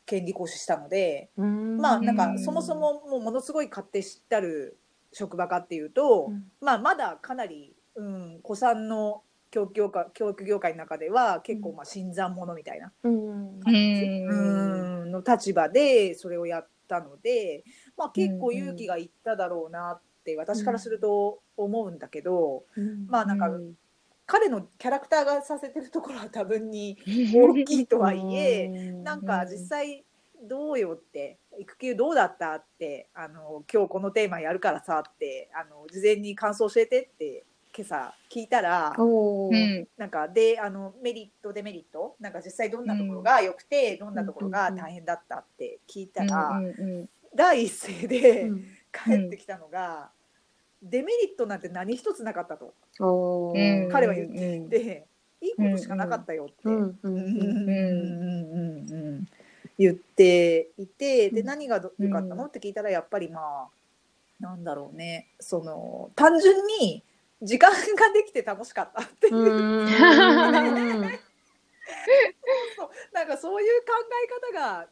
[0.06, 4.78] 権利行使したので、まあ、なんか、そもそももうものすごい勝手知ったる
[5.12, 13.60] 職場かっていうと、まあ、まだかなり、うん、子さんの教育業界教育業界の中では結構まあ新参者みたいな、うん。
[13.60, 13.62] うん、
[15.24, 17.64] の立場でそれをやったので、
[17.96, 22.64] まあ、結構勇気がいっただろうなって私からすると思うんだけど、
[23.08, 23.50] まあなんか
[24.26, 26.96] 彼のキャラクターがさせてるところは多分に
[27.34, 30.04] 大きいとはいえ、なんか実際
[30.42, 37.44] どうよって育休どうだったってあの今日このテーマやるからさってあの事前に感想教えてって
[37.76, 39.86] 今朝聞いたらうん。
[39.96, 46.70] なんかであのメリットデメリットなんか実際どんなところが良くて、どんなところが大変だったって聞いたら、うんう
[47.02, 48.50] ん第一声で
[48.92, 50.10] 帰ってきたのが、
[50.82, 52.74] デメリットなんて何一つなかったと。
[52.98, 55.06] うん彼は言っていて、
[55.40, 56.54] いいことしかなかったよって。
[56.64, 56.98] うん。
[57.02, 59.28] うんうんうんうん。
[59.78, 63.68] 言っていてで何がど良かったのって聞いたらやっぱりまあ
[64.38, 67.02] なんだろうねその単純に
[67.42, 67.76] 時間が
[68.12, 69.34] できて楽しかったっていう、
[72.76, 73.86] そうなんかそういう考
[74.52, 74.88] え方が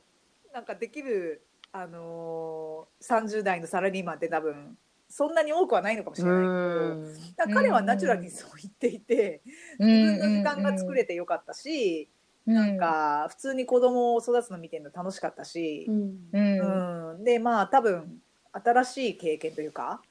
[0.53, 4.77] なんかできる、あのー、30代のサラリーマンって多分
[5.09, 7.55] そんなに多くはないのかもしれないけど。
[7.55, 9.41] 彼はナチュラルにそう言っていて、
[9.79, 12.09] 自分の時間が作れてよかったし、
[12.45, 16.19] なんか普通に子供を育つの見てるの楽しかったし、うん。
[16.33, 17.25] うん。
[17.25, 18.21] でまあ多分
[18.53, 20.03] 新しい経験というか、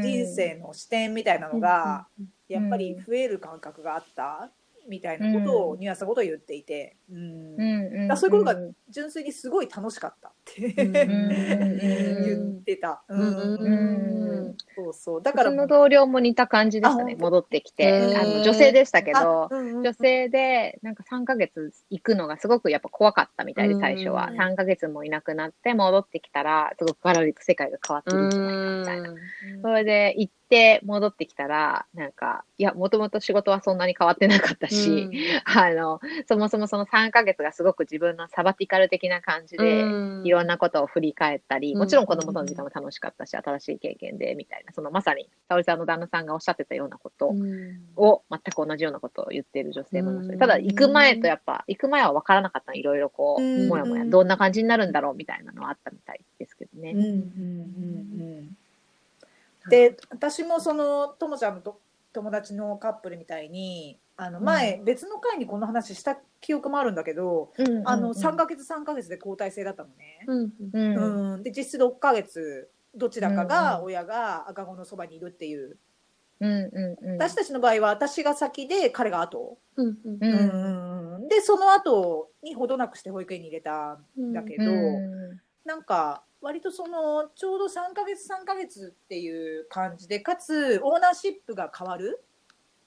[0.00, 2.08] 人生の視点みたいなのが、
[2.48, 4.54] やっぱり増える感覚があった？
[4.90, 7.56] みたいなことを、ニュアンスのことを言っていて、うん。
[7.56, 10.74] だからそういうことが純粋にすごい楽しかったって。
[10.74, 13.54] 言ってた、うん。
[13.54, 14.56] うん。
[14.74, 15.22] そうそう。
[15.22, 15.50] だから。
[15.50, 17.14] うちの同僚も似た感じでしたね。
[17.14, 18.12] 戻ってきて。
[18.16, 19.82] あの女性でしたけあど、うんうん。
[19.82, 24.40] 女性でなんか3ヶ月行くのがすごくやっぱ怖かったみたいで最初はうん。
[24.40, 29.14] 3ヶ月もいなくなって戻ってきたらすごくガラリと世界が変わってるんじゃないかみたいな。
[29.62, 30.39] それで行って
[30.84, 35.10] 戻ってきたらなんかいやもともと仕事はそんなに変わってなかったし、
[35.44, 39.84] あのそもそもその3ヶ月がすごく自分のサバティカル的な感じで、
[40.24, 41.78] いろんなことを振り返ったり、うん。
[41.78, 47.34] もちろん子供との時間も楽しかったし、新しい経験でみたいな、そのまさに沙織さんの旦那さんがおっしゃってたようなこと
[47.96, 50.34] を、全く同じようなことを言っている女性もいましたね。
[50.34, 50.40] うん。
[50.40, 53.68] ただ、行く前とやっぱ、行く前は分からなかったの、いろいろこう、うん。
[53.68, 56.92] もやもや、どんな感じになるんだろうみたいなのはあったみたいですけどね。
[56.92, 58.56] うんうんうんうん
[59.68, 61.80] で私もそのともちゃんのと
[62.12, 70.24] 友達のカップルみたいにあの前、別の回にこの話した記憶もあるんだけど、うんあの3ヶ月3ヶ月で交代制だったのね。
[70.26, 71.34] うんうん。
[71.34, 71.42] うん。
[71.42, 73.48] で実質6ヶ月どちらかうんうん。
[73.48, 75.78] が親が赤子のそばにいるっていう、
[76.40, 77.14] うんうんうん。
[77.14, 80.18] 私たちの場合は私が先で彼が後、うんううん。
[80.18, 85.40] んうんでその後にほどなくして保育園に入れたんだけど、うん。
[85.64, 92.22] なんか割とそのちょうど3ヶ月3ヶ月っていう感じでかつオーナーシップが変わる、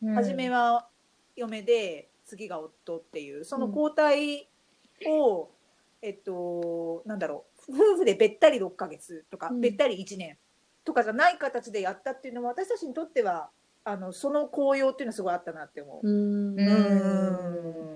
[0.02, 0.16] うん。
[0.16, 0.88] 初めは
[1.36, 3.46] 嫁で次が夫っていう。
[3.46, 4.50] その交代
[5.08, 5.50] を、
[6.02, 7.74] えっとなんだろう。
[7.74, 9.62] 夫婦でべったり6ヶ月とか、うん。
[9.62, 10.38] べったり1年
[10.84, 13.50] とかじゃない形でやったっていうのは私たちにとっては
[13.86, 16.08] あのその効用っていうのはすごいあったなって思う。
[16.08, 16.60] うん。
[16.60, 16.68] うん。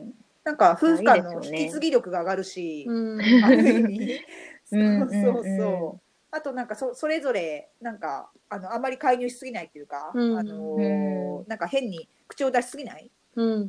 [0.01, 0.13] うん。
[0.43, 3.21] なんか夫婦間の引き継ぎ力が上がるし、うん。
[3.43, 4.21] ある意味
[4.69, 5.21] そううんそう。
[5.21, 5.91] そう。
[5.91, 6.01] うん。
[6.31, 10.37] あとなんかそそれぞれなんかあのあまり介入しすぎないっていうか、うん。
[10.37, 13.09] あのーなんか変に口を出しすぎない。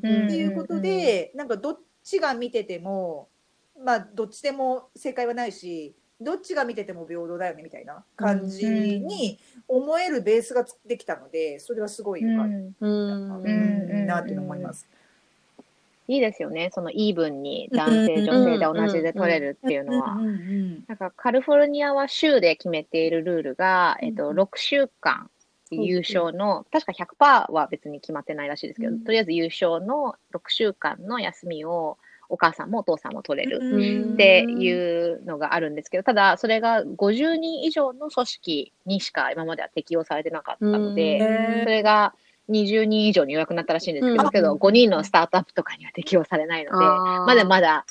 [0.03, 0.27] うん。
[0.27, 3.29] っていうことで、なんかどっちが見てても
[3.85, 13.91] まあどっちでも正解はないしどっちが見てても平等だよねみたいな感じに思えるベースができたのでそれはすごい良かったうん。
[13.91, 14.89] うんなっていうの思います。
[16.09, 16.71] いいですよね。
[16.73, 20.17] そのイーブンに男性、女性で同じで取れるっていうのは。
[20.17, 25.31] なんかカリフォルニアは州で決めているルールが、えっと、うん6週間
[25.71, 29.05] 優勝の、確か100%は別に決まってないらしいですけど、うん。
[29.05, 31.99] とりあえず優勝の6週間の休みを
[32.31, 34.15] お母さんもお父さんも取れるうん。
[34.15, 42.15] っていうのがあるんですけど、ただそれが50人以上の組織にしか今までは適用されてなかったので、へそれが
[42.49, 44.31] 20人以上に予約になったらしいんですけど、うん。
[44.31, 47.85] けど5人のスタートアップとかには適用されないので、まだまだ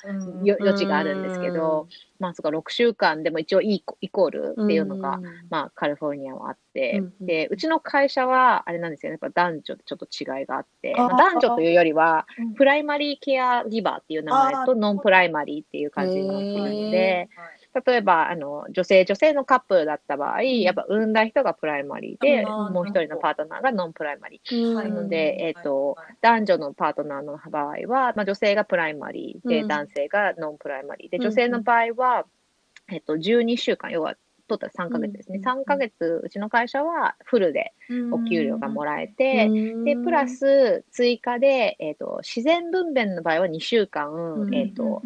[0.43, 1.87] 余地があるんですけど、
[2.19, 24.73] まあそこ6週間でも一応イコイコールっていうのが、まあカリフォルニアはあって、で、うちの会社はあれなんですよね、やっぱ男女でちょっと違いがあって、まあ男女というよりはうん、 primary caregiver っていう名前と non-primary っていう感じになっているので、はい例えば、あの、女性、女性のカップルだった場合、やっぱ産んだ人が primary で、もう一人のパートナーが non-primary。
[24.73, 24.89] はい。
[24.89, 29.67] なので、えっ、と、はい男女のパートナーの場合は、まあ、女性が primary で、うん。
[29.67, 32.25] 男性が non-primary で、うん女性の場合は、
[32.89, 34.15] えっと、12週間、要は、
[34.47, 35.39] トータル3ヶ月ですね。
[35.39, 37.73] うん3ヶ月、うちの会社はフルで
[38.11, 39.49] お給料がもらえて、
[39.83, 45.01] で、プラス、ス追加で、えっ、と、自然分娩の場合は2週間、んえっ、と、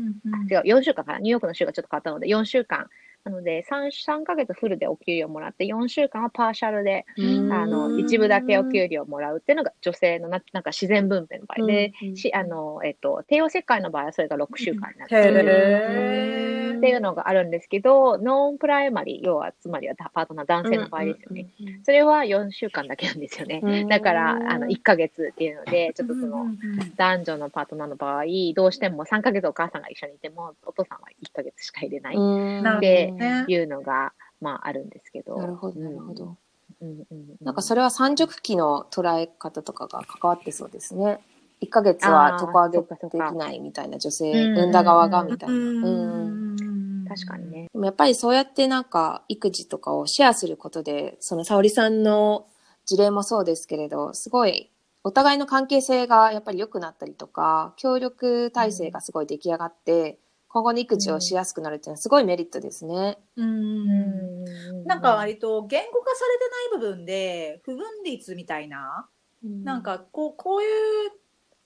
[0.49, 1.19] 違う、4週間かな。
[1.19, 2.89] ニューヨークの週がちょっと変わったので、4週間。
[3.23, 7.05] なので、3、3ヶ月フルでお給料もらって、4週間はパーシャルで、
[7.51, 11.67] あの、一部だけお給料もらうっていうのが女性のな、なんか自然分娩の場合。
[11.67, 16.71] で、うんし、あの、えっと、帝王切開の場合はそれが6週間になってへる。
[16.75, 21.47] ーっていうのがあるんですけど、ノンプライマリー、要は、つまりはパートナー男性の場合ですよね。
[21.83, 23.85] それは4週間だけなんですよね。
[23.87, 26.47] だから、あの、1ヶ月っていうので、ちょっとその、
[26.95, 28.23] 男女のパートナーの場合、
[28.55, 32.15] どうしても3ヶ月お母さんが一緒にいても、お父さんは1ヶ月しか入れない。
[32.15, 35.37] っなるほどでねいうのが、まあ、あるんですけど。
[35.37, 36.37] なるほど、なるほど。
[36.81, 36.89] うん。
[36.89, 41.19] うんうんなんかそれは三熟期の捉え方とかが関わってそうですね。
[41.61, 45.55] 1ヶ月は床上げできないみたいな女性、うん産んだ側がみたいな。
[45.55, 47.67] うんうん確かにね。
[47.73, 52.47] でもやっぱりそうやってなんか育児とかをシェアすることで、その沙織さんの
[52.85, 54.71] 事例もそうですけれど、すごい
[55.03, 60.19] お互いの関係性がやっぱり良くなったりとか、協力体制がすごい出来上がって、
[60.53, 63.17] 今後の育児をしやすくなるっていうのはすごいメリットですね。
[63.37, 64.43] うん。
[64.85, 69.07] なんか割と言語化されてない部分で不分率みたいな、
[69.41, 70.65] なんかこうこうい
[71.07, 71.11] う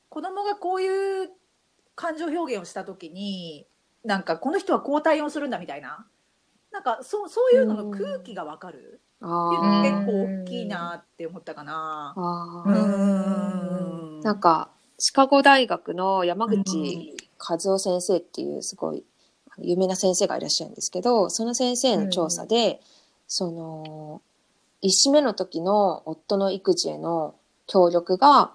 [0.10, 1.32] 子供がこういう
[1.96, 3.66] 感情表現をした時に
[4.04, 6.06] なんかこの人はこう対応するんだみたいな。
[6.72, 9.02] なんかそうそういうのの空気が分かる。
[9.16, 12.14] っていうの結構大きいなって思ったかな。
[12.16, 14.20] うー。
[14.20, 14.20] ん。
[14.20, 14.70] なんか、
[15.00, 17.16] シカゴ大学の山口
[17.48, 19.04] 和夫先生っていうすごい
[19.60, 22.82] 有名な先生がいらっしゃるんですけど、その先生の調査で、
[23.28, 24.22] その、
[24.84, 27.36] 1子目の時の夫の育児への
[27.68, 28.52] 協力が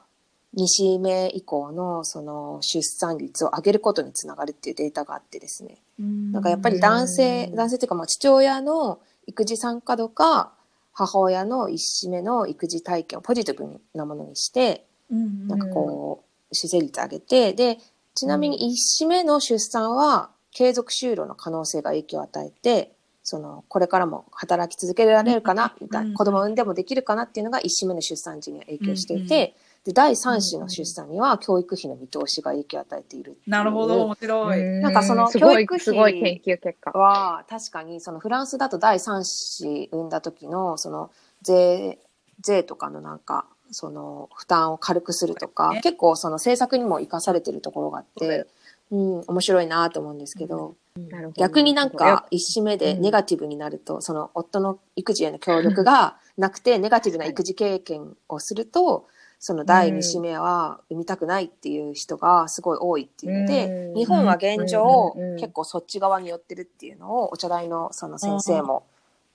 [0.56, 5.78] 2子目以降のその出産率を上げることにつながるっていうデータがあってですね。
[5.98, 10.52] なんかやっぱり男性、うん男性っていうかまあ父親の育児参加度か
[10.92, 17.78] 母親の1子目の育児体験をポジティブなものにして、なんかこう、出生率上げて、で、
[18.14, 22.92] ちなみに1子目の出産は継続就労の可能性が影響を与えて、
[23.22, 26.12] その、これからも働き続けられるかな、みたいうん。
[26.12, 29.54] な、子供を産んでもできるかなっていうのが1子目の出産時には影響していて、
[29.84, 34.62] で、第3子の出産には教育費の見通しが影響を与えているなるほど、面白い。
[34.80, 36.90] なんかその教育費すごい研究結果。
[36.90, 41.98] は確かにそのフランスだと第3子産んだ時のその税
[42.40, 48.46] 税とかのなんかその負担を軽くするとか、ね結構その政策にも生かされてるところがあって、
[48.90, 51.40] うん、面白いなと思うんですけど、なるほど。
[51.40, 59.06] 逆になんか一子目でネガティブになると、その夫の育児への協力が なくてネガティブな育児経験をすすると
[59.42, 63.94] その第二子目は産みたくないっていう人がすごい多いっていうので、うん。
[63.94, 65.36] 日本は現状、うん。
[65.36, 68.84] 結構そっち側に寄ってるっていうのをお茶大のその先生も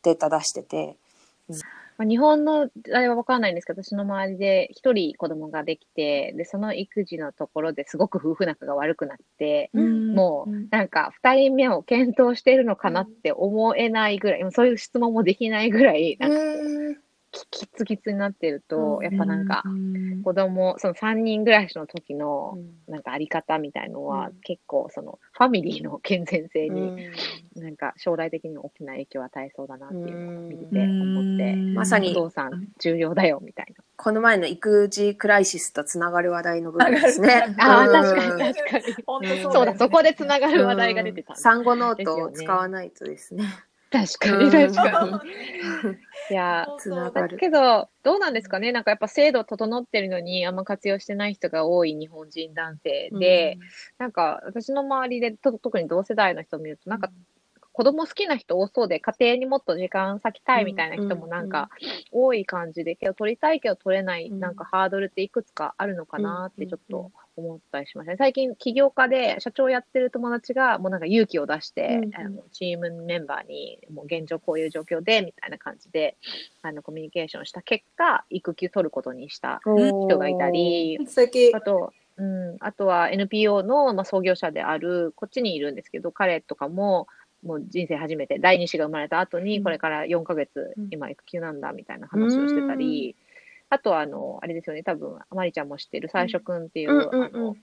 [0.03, 0.95] データ出してて、
[1.97, 17.05] まあ、日本のあれは分かんないんですけど、私の周りで一人子供ができて、で、その育児のところですごく夫婦仲が悪くなって、もう、なんか、二人目を検討してるのかなって思えないぐらい、もうそういう質問もできないぐらい、なんか、き
[17.51, 19.63] きつきつになってると、やっぱなんか、
[20.23, 22.57] 子供、その三人暮らしの時の、
[22.88, 26.97] なんかあり方みたいのは、うん結構その、ファミリーの健全性に、うん
[27.55, 37.53] なんか将来的に大きな影響を与えそうだなっていうのを見て思って、まさにお父さん重要だよみたいこの前の育児クライシスとつながる話題の部分ですね。
[37.57, 37.63] な。
[37.63, 39.41] ああ、うん確かに確かに。
[39.41, 41.36] そうだ、そこでつながる話題が出てた。
[41.36, 43.45] 産後ノートを使わないとですね。
[43.91, 45.11] 確かに確かに。
[46.27, 47.38] いや、つながだる。
[47.38, 48.71] けど、どうなんですかね？
[48.71, 53.59] なんかやっぱ制度整ってるのにあんま活用してない人が多い日本人男性で、
[53.99, 57.11] なんか私の周りでと特に同世代の人を見ると、なんか
[57.73, 61.69] 子供好きな人多そうで、家庭にもっと時間割きたいみたいな人もなんか
[62.11, 64.39] 多い感じで、けど取りたいけど取れない、うん。
[64.39, 67.03] なんかハードルっていくつかあるのかなってちょっうんうん。
[67.03, 68.17] と思ったりしましたね。
[68.17, 76.15] 最近起業家で社長やってる友達がもうなんか勇気を出して、うんあのチームメンバーにもう現状こういう状況でみたいな感じで
[76.61, 80.97] あのコミュニケーションした結果、育休取ることにした人がいたり、
[81.53, 87.07] あと、うん、あとは NPO の、まあ、創業者である、こっちにいるんですけど、彼とかも、
[87.43, 89.63] もう人生初めて、第二子が生まれた後に、うん。
[89.63, 93.15] これから4ヶ月、うん今育休なんだ、みたいな話をしてたり、
[93.70, 96.99] あとは、あの、あれですよね、多分、まりちゃんも知ってる、最初くんっていう、うん。
[96.99, 97.55] うんうん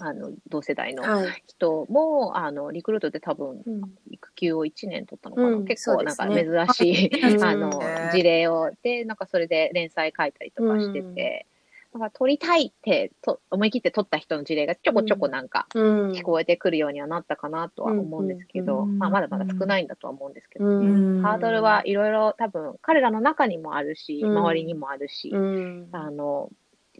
[0.00, 1.42] あの、あの、同世代のはい。
[1.46, 7.44] 人も、あの、リクルートで多分、うん育休を1年取ったのかな、うん結構なんか珍しい、うん。
[7.44, 11.46] あのね事例をでなんかそれで連載書いたりとかしてて、
[11.94, 16.12] なんか取りたいってと思い切って取った人の事例がちょこちょこなんかうん。
[16.12, 21.22] 聞こえてくるようにはなったかなとは思うんですけど、うんまあ、まだまだ少ないんだとは思うんですけど、うん。
[21.22, 24.36] ハードルはいろいろ多分彼らの中にもあるし、うん。
[24.36, 25.88] 周りにもあるし、うん。
[25.92, 26.50] あの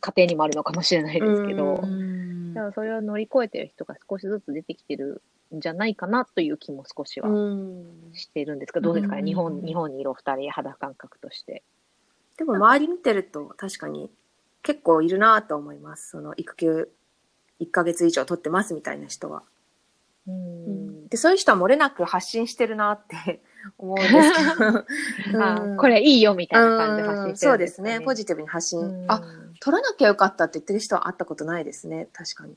[0.01, 2.55] 家庭にもあるのかもしれないですけど、うん。
[2.55, 5.23] だからそれを乗り越えてる人が少しずつ出てきてる
[5.55, 7.85] んじゃないかなという気も少しはうん。
[8.15, 9.27] してるんですけど、どうですかね、うん。
[9.27, 11.63] 日本日本にいるお二人肌感覚として。
[12.39, 14.11] でも周り見てると確かに
[14.63, 16.11] 結構いるなと思います。
[16.11, 16.89] その育休
[17.61, 19.43] 1ヶ月以上取ってますみたいな人は。
[20.27, 23.41] うんで、そういう人は漏れなく発信してるなって
[23.79, 25.43] 思うんですけど。
[25.43, 28.01] あうんこれいいよみたいな感じで発信してそるうんですね。
[28.01, 28.81] ポジジティブに発信。
[28.81, 29.23] うんあ、
[29.61, 32.09] 取らなきゃよかったって言ってる人は会ったことないですね。
[32.13, 32.57] 確かに。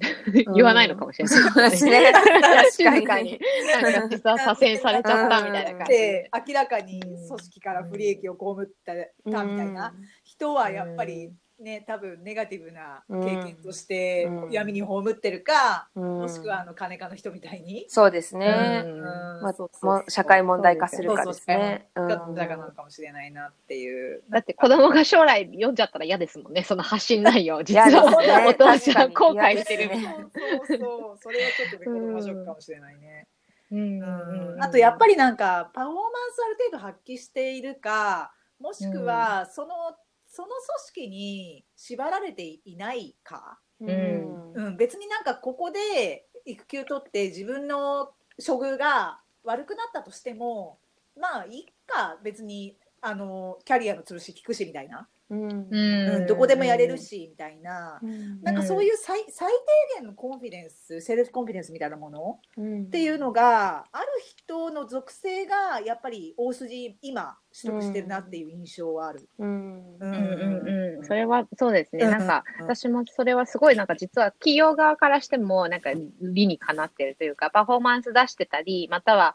[0.54, 2.12] 言わないのかもしれない、そうですね。
[2.12, 3.38] 確静かに。
[3.82, 6.30] なんか実は左遷されちゃったみたいな感じでで。
[6.48, 8.94] 明らかに組織から不利益を被った
[9.30, 9.94] たみたいな
[10.40, 14.50] 人はやっぱりね多分ネガティブな経験としてうん。
[14.50, 16.18] 闇に葬ってるか、うん。
[16.20, 18.82] もしくはあの金家の人みたいに、そうですね。
[18.86, 19.00] うん。
[19.42, 21.90] まあ社会問題化するかですね。
[21.94, 22.32] そうそうう。
[22.32, 22.34] ん。
[22.34, 24.22] だからなのかもしれないなっていう。
[24.30, 27.62] だって子供が将来読んじゃったら嫌ですもんね、その発信内容。
[27.62, 28.04] 実は。
[28.48, 30.12] お父さん後悔してるみたいな。
[30.12, 30.30] そう
[30.66, 31.18] そうそう。
[31.20, 33.26] それはちょっとね子供がショックかもしれないね。
[33.70, 34.00] うん。
[34.00, 34.62] うん。
[34.62, 39.96] あとやっぱりなんかパフォーマンスある程度発揮しているかもしくはその、
[40.30, 44.52] その組織に縛られていないか、うん。
[44.54, 50.78] うん、別になんかここで育休取って自分の処遇が悪くなったとしても
[51.18, 52.18] まあいいか。
[52.22, 55.42] 別にあのキャリアの吊るし聞くしみたいな、うん。
[55.42, 58.42] ううんんどこでもやれるしみたいな、うん。
[58.42, 59.48] なんかそういう最最
[59.94, 62.82] 低限のコンフィデンスセルフコンフィデンスみたいなものうん。
[62.82, 64.06] っていうのがある
[64.36, 69.28] 人の属性がやっぱり大筋今取得してるなっていう印象はある。
[69.38, 69.96] うん。
[69.98, 79.34] ううんうんうん、それはそうですね、うんなんかうん私もそれはすごいなんか実は企業側からしてもなんか理にかなってるというかパフォーマンス出してたりまたは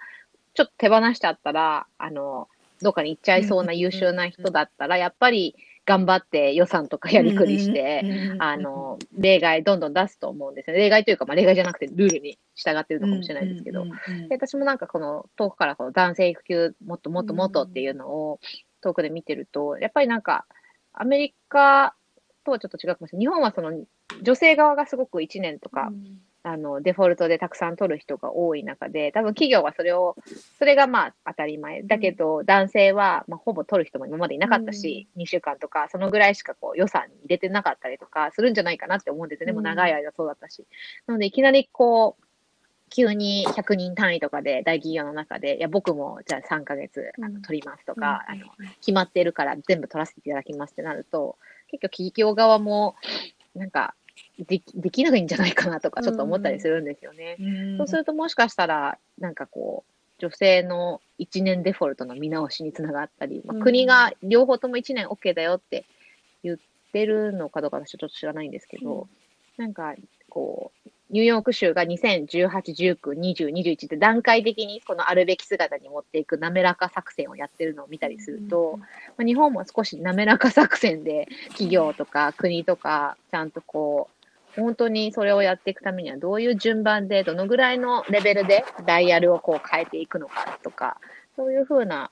[0.54, 2.48] ちょっと手放しちゃったらあの
[2.82, 5.56] どっかに行っちゃいそうな優秀な人だったらやっぱり
[5.86, 8.04] 頑張って予算とかやりくりして、
[8.40, 10.82] あの例外どんどん出すと思うんですよね。
[10.82, 13.86] 例外というか、まあ、例外じゃなくてルールに従ってるのかもしれないですけど、
[14.30, 18.40] 私もなんかこの遠くからこの男性育休もっともっともっとっていうのを
[18.82, 20.46] 遠くで見てると、やっぱりなんか
[20.92, 21.96] アメリカ
[22.44, 23.26] とはちょっと違うかもしれない。
[23.26, 23.86] 日本はその
[24.24, 25.92] 女性側がすごく1年とか、
[26.48, 30.16] あのデフォルトでたくさん取る人が多い中で、多分企業はそれを、
[30.60, 31.82] それがまあ当たり前。
[31.82, 39.54] だけど男性はまあほぼ取る人も今までいなかったし、2週間とかそのぐらいしかこう予算に入れてなかったりとかするんじゃないかなって思うんですよね。
[39.54, 40.68] もう長い間そうだったし。
[41.08, 42.26] なのでいきなりこう、
[42.92, 48.46] 急に100人単位とかで大企業の中で、いや、僕もじゃあ3ヶ月あのうん取りますとか、うんあの、
[48.80, 51.38] 決まってるから全部取らせていただきますってなると、
[51.70, 52.96] 結構企業側も、
[53.56, 53.96] なんか、
[54.40, 57.38] できできないんじゃないかなとかちょっと思ったりするんですよね。
[57.40, 57.78] うん。
[57.78, 63.64] そうするともしかしたら、なんかこう、女性の1年デフォルトの見直しにつながったり、まあ、うん。
[63.64, 65.86] 国が両方とも1年 OK だよって
[66.44, 66.58] 言っ
[66.92, 69.08] てるのかどうか私はちょっと知らないんですけど、
[69.58, 69.96] なんか
[70.30, 78.80] こう、ニューヨーク州が2018、19、20、21って段階的にこのあるべき姿に持っていく滑らか作戦をやってるのを見たりすると、
[79.18, 84.15] まあ、日本も少し滑らか作戦で企業とか国とかちゃんとこう
[84.56, 90.98] 本当にそれをやっていくためにはどういう順番でどのぐらいのレベルでダイヤルをこう変えていくのかとか
[91.36, 92.12] そういうふうな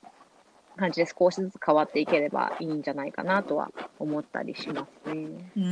[0.77, 5.27] 感じで少しずつ変わっていければいいんじゃないかなとは思ったりしますね。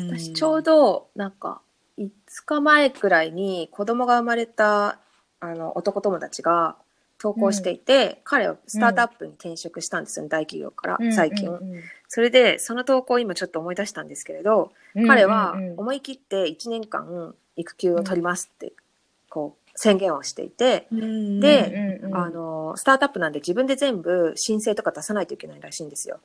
[0.10, 1.62] 私ちょうどなんか
[1.98, 2.10] 5
[2.46, 5.00] 日前くらいに子供が生まれた
[5.40, 6.76] あの男友達が
[7.22, 18.74] 投稿していて、彼はスタートアップに転職したんですよね、大企業から最近、うんそれでその投稿を今ちょっと思い出したんですけれど、うん彼は思い切って1年間育休を取りますって
[19.30, 26.20] こう宣言をしていて、であのスタートアップなんで自分で全部申請とか出さないといけないらしいんですよ。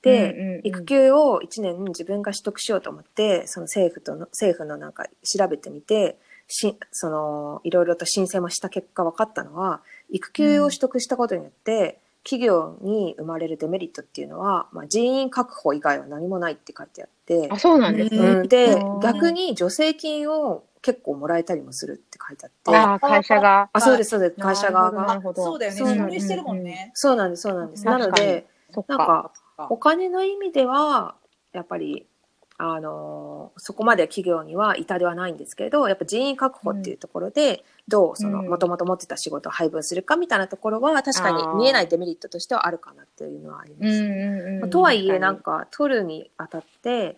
[0.00, 6.16] で、育休を1年自分が取得しようと思ってその政府との政府のなんか調べてみて
[6.48, 18.20] しそのいろいろと申請もした結果分かったのは育休を取得したことによって、企業に生まれるデメリットっていうのは、まあ、人員確保以外は何もないって書いてあってあ、そうなんですね。
[18.20, 19.00] うん、でうん。
[19.00, 22.76] 逆に助成金を結構もらえたりもするって書いてあって。
[22.76, 23.70] ああ、会社が。
[23.72, 24.36] あそうですそうです。
[24.40, 25.06] 会社側が。
[25.06, 26.20] なるほどそうだよね。
[26.20, 26.90] してるもんね。
[26.94, 27.86] そうなんですそうなんです。
[27.86, 28.46] なので
[28.86, 31.14] なんかあお金の意味では
[31.52, 32.06] やっぱり
[32.60, 38.48] あのそこまで企業には至りはないんですけれどやっぱ人員確保っていうところで、どうそのうん。
[38.48, 44.58] もともと持ってた仕事を配分するかみたいなところは確かに見えないデメリットとしてはあるかなっていうのはあります。
[44.60, 47.16] まあとはいえなんか取るにあたって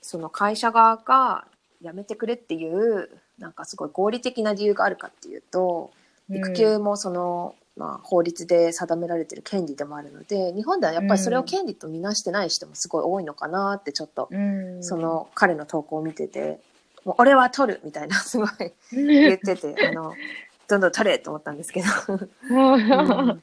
[0.00, 1.46] その会社側が
[1.82, 5.90] 辞めてくれっていうなんかすごい合理的な理由があるかっていうと
[6.30, 14.82] 育休もその、まあ、法律で定められてる権利でもあるので日本ではやっぱりそれを権利とみなしてない人もすごい多いのかなってちょっと、うん。
[14.82, 16.58] その彼の投稿を見てて
[17.04, 18.48] 「もう俺は取る」みたいなすごい
[18.92, 20.14] 言ってて あの
[20.68, 21.86] どんどん取れと思ったんですけど。
[22.50, 22.54] うん。
[22.54, 22.64] う
[23.36, 23.42] ん。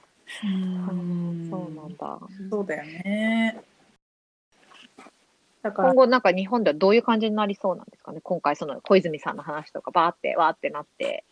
[1.49, 2.19] そうなんだ。
[2.49, 3.61] そうだよね。
[5.61, 5.89] だから。
[5.89, 8.19] 今後なんか日本ではどういう感じになりそうなんですかね？
[8.21, 11.23] 今回その小泉さんの話とかバーってわーってなって、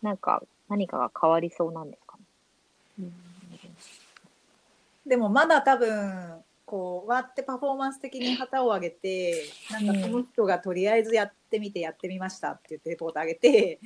[0.00, 2.01] なんか何かが変わりそうなんですか？
[2.01, 2.01] ね
[5.06, 13.80] でもまだ多分こうわってパフォーマンス的に旗を上げてなんかその人がとりあえずやってみてやってみましたって言ってレポート上げて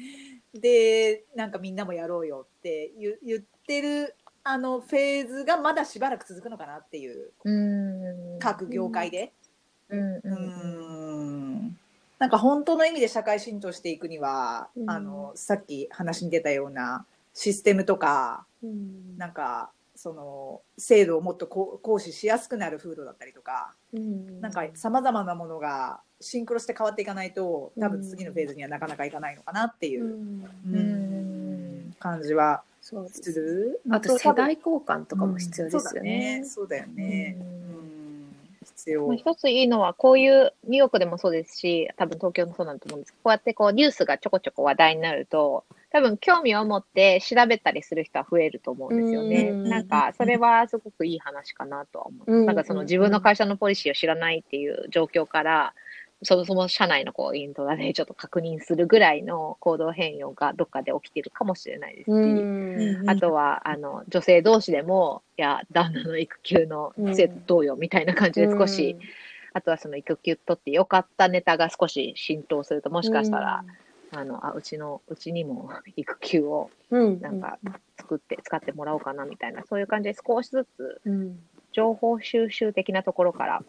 [0.55, 4.15] でなんかみんなもやろうよって言言ってる
[4.49, 8.39] あのフェーズがまだしばらく続くのかなっていううん。
[8.39, 9.33] 各業界で。
[9.89, 11.77] ううん。
[12.21, 14.89] なんか本当の意味で社会浸透していくには、うん。
[14.89, 17.05] あのさっき話に出たような
[17.35, 18.46] システムとかうん
[19.17, 33.81] なんかその制度をもっとこう行使しやすくなる風土だったりとか、うんなんかさまざまなものがシンクロして変わっていかないと多分次のフェーズにはなかなかいかないのかなっていうう、んうん感じはすする。
[33.91, 36.45] あと世代交換とかも必要ですよねね。。
[36.45, 37.37] そうだよね。
[37.39, 37.49] ううん
[38.29, 38.35] ん、
[38.65, 39.17] 必要まあ、。
[39.17, 49.55] 一ついいのは、こういうニューヨークでもそうですし、多分東京もそうなんだと思うんですけど、こうやってこうニュースがちょこちょこ話題になると、多分興味を持って調べたりする人は増えると思うんですよね。
[49.64, 49.70] うん。
[49.70, 52.32] なんか、それはすごくいい話かなとは思う。
[52.32, 52.47] うん。
[52.47, 55.74] なんかその自分の会社のポリシーを知らないっていう状況から、
[56.22, 63.11] そもそも社内のこうイントラでちょっと確認するぐらいの行動変容がどっかで起きてるかもしれないですし、うん。
[63.11, 68.97] あとは、あの、女性同士でも、いや、旦那の育休の制度どうよみたいな感じで少し、
[69.53, 73.62] あとはその育休取ってよかったネタが少し浸透すると、もしかしたら、
[74.13, 77.21] あの、あ、うちの、うちにも育休をうん。
[77.21, 77.59] なんか
[77.99, 81.39] 作って、使ってもらおうかなみたいな、そういう感じで少しずつうん
[81.73, 83.63] 情報収集的なところから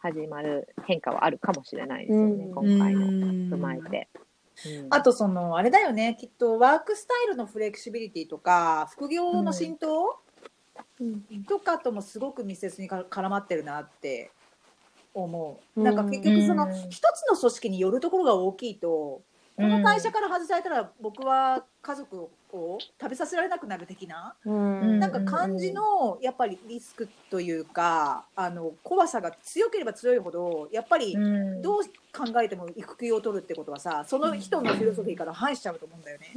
[0.00, 2.54] 始まる変化はあるかもしれないですよね、うん。
[2.54, 3.50] 今回のうん。
[3.52, 4.08] 踏まえて。
[4.66, 4.86] うん。
[4.90, 10.20] あとそのあれだよねきっとワークスタイルのフレキシビリティとか副業の浸透？
[11.48, 14.30] とかともすごく密接にか絡まってるなって
[15.14, 15.82] 思う。
[15.82, 16.70] なんか結局そのうん。
[16.90, 19.22] 一つの組織によるところが大きいと
[19.58, 25.00] この会社から外されたら僕は家族を食べさせられなくなる的なうん。
[25.00, 31.60] なんか感じのやっぱりリスクというかあの怖さが強ければ強いほどやっぱりうん。
[31.60, 31.80] どう
[32.16, 36.28] 考えても育休を取るってことはさその人のフィロソフィーから反しちゃうと思うんだよね。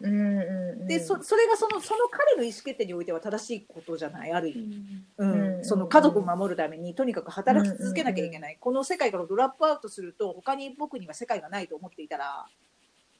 [0.00, 0.86] うんうんうん。
[0.86, 4.82] でそそれがそのその彼の意思決定においては正しいことじゃないある意味、
[5.18, 5.56] うん。
[5.56, 5.64] うん。
[5.64, 12.46] その家族を守るためにとにかく働き続けなきゃいけない、この世界からドラップアウトすると他に僕には世界がないと思っていたら、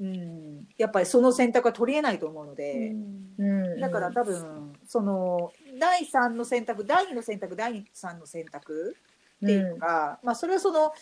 [0.01, 2.93] うん、やっぱりその選択は取りえないと思うので。
[3.39, 3.81] うん。
[3.81, 8.97] だから多分その第3の選択第2の選択第3の選択
[9.45, 10.93] っていうのが、まあ、それはその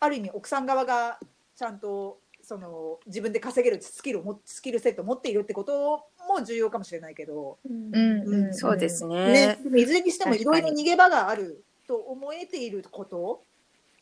[0.00, 1.18] ある意味奥さん側が
[1.56, 7.94] ちゃんとその自分で稼げるスキルをもスキルセットを持っているってことも重要かもしれないけど、うん。
[7.94, 8.54] うんうん。
[8.54, 9.58] そうですね。
[9.64, 9.80] ね。
[9.80, 13.42] いずれにしてもいろいろ逃げ場があると思えていること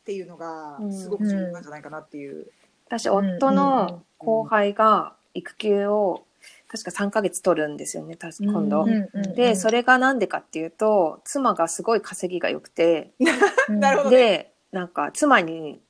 [0.01, 0.93] っていうのがうん。
[0.93, 2.47] すごく重要なんじゃないかなっていう。
[2.87, 6.25] 私、夫の後輩が育休を
[6.67, 8.81] 確か3ヶ月取るんですよね、確か今度。
[8.81, 8.83] う。
[8.85, 9.35] うんうん。
[9.35, 13.11] で、それがなんでかっていうと、妻がすごい稼ぎが良くて、
[13.69, 14.17] なるほどね。
[14.17, 15.81] で、なんか妻に、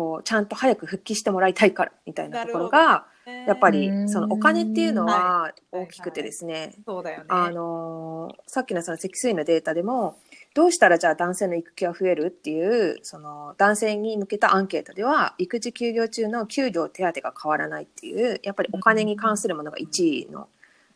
[0.00, 3.04] こう、ちゃんと早く復帰してもらいたいから、みたいなところが、
[3.46, 4.08] やっぱりう、ん。
[4.08, 5.54] そのお金っていうのははい。
[5.72, 7.24] 大きくてですね、そうだよね。
[7.28, 10.16] あのーさっきのその積水のデータでも、
[10.54, 20.48] どうしたらじゃあ男性の育休が増えるっていう、その男性に向けたアンケートでは、育児休業中の給料手当が変わらないっていう、やっぱりお金に関するものが1位の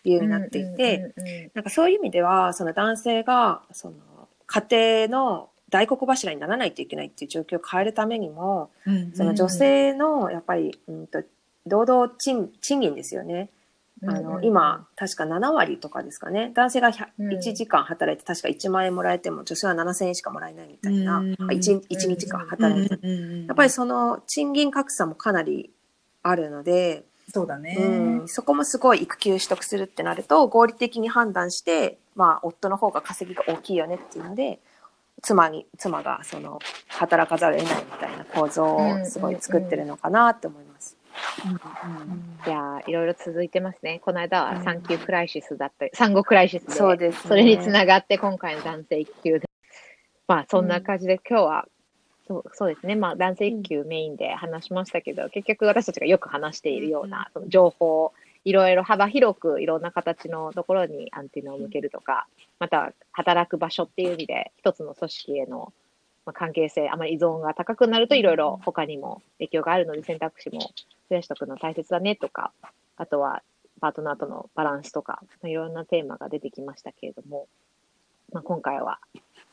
[0.05, 1.13] 理由になっていて、
[1.53, 3.97] なんかそういう意味では、その男性が、その
[4.47, 8.71] 家庭の大黒柱にならないといけないっていう状況を変えるためにも、
[9.15, 11.23] その女性のやっぱり、うんと、
[11.67, 13.51] 労働賃賃金ですよね。
[14.07, 16.53] あの、今、確か7割とかですかね。
[16.55, 17.29] 男性が100うん。
[17.29, 21.33] 1時間働いて確か1万円もらえても、女性は7000円しかもらえないみたいな、うん。
[21.33, 22.99] あ 1, 1日か働いて。
[23.47, 25.71] やっぱりその賃金格差もかなり
[26.23, 27.77] あるので、そうだね。
[27.79, 34.61] うん、そこもすごい育休取得するってなると、合理的に判断して、まあ、夫の方が稼ぎが大きいよねっていうので、
[35.25, 36.59] 妻に、妻がその、
[36.89, 40.97] 働かざるを得ないみたいな構造をすごい作ってるのかなって思います。
[42.47, 44.01] いやーいろいろ続いてますね。
[44.05, 49.49] この間は産休クライシスだったり、産後クライシスで、そうですねそれにつながって今回の男性育休で。
[50.29, 51.69] まあそんな感じで今日は、
[52.27, 52.95] そうそうですね。
[52.95, 58.13] まあ男性育休メインで話しましたけど、結局私たちがよく話しているような、その情報、
[58.45, 62.27] いろいろ幅広くいろんな形のところにアンテナを向けるとか、
[62.59, 65.73] また働く場所っていう意味で一つの組織への
[66.27, 70.61] まあ関係性、あまり依存が高くなるといろいろ他にも影響があるので選択肢も
[71.11, 72.53] 増やしておくの大切だねとか、
[72.97, 73.43] あとは
[73.81, 77.47] パートナーとのバランスとか、まあいろんなテーマが出てきましたけれども、
[78.33, 78.99] まあ、今回は、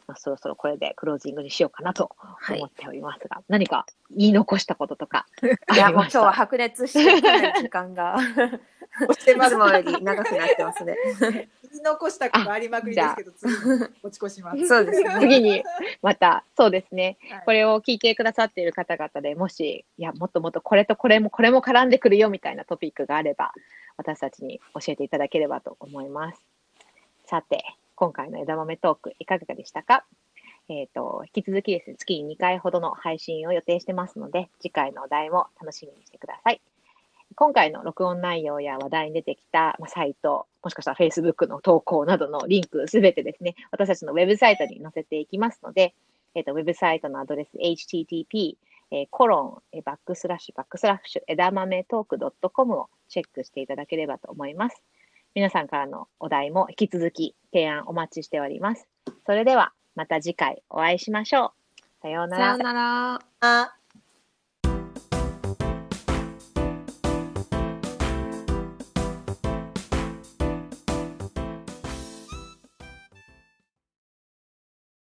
[0.08, 2.58] まあ、そろそろこれでクロージングにしようかなとはい。
[2.58, 3.86] 思っておりますが、何か
[4.16, 5.26] 言い残したこととか
[5.68, 6.20] あいや、もう今りました？
[6.20, 7.22] 日は白熱して
[7.62, 8.18] 時間が、
[9.14, 10.96] していつもより長くなってますね。
[11.72, 14.68] 言い残したことありまくりですけど、次に持ち越します。
[14.68, 15.10] そうですね。
[15.20, 15.64] 次に
[16.02, 23.54] また、そうですね、はいこれを聞いてくださっている方々でもし、いや、もっともっとこれとこれもこれも絡んでくるよみたいなトピックがあれば、
[23.98, 26.44] 私たちに教えていただければと思います。
[27.26, 27.64] さて、
[27.96, 30.06] 今回の枝豆トークいかがでしたか？
[30.70, 36.62] えっ、と、引き続きですね、月に2回ほどの配信を予定してますので、次回のお題も楽しみにしてください。
[37.36, 45.94] 今回の録音内容や話題に出てきた、まあ、サイト、もしかしたら Facebook の投稿などのリンクすべてですね、私たちのウェブサイトに載せていきますので、
[46.36, 48.56] えっ、と、ウェブサイトのアドレス http
[48.92, 54.84] えーコロン、えーバックスラッシュ、バックスラッシュ、枝豆トーク .com をチェックしていただければと思います。
[55.34, 58.88] 皆さんからのお題も引き続き提案お待ちしております。
[59.26, 61.82] それではまた次回お会いしましょう。
[62.02, 62.64] さようならさよう。
[62.64, 63.22] なら。
[63.40, 63.76] あ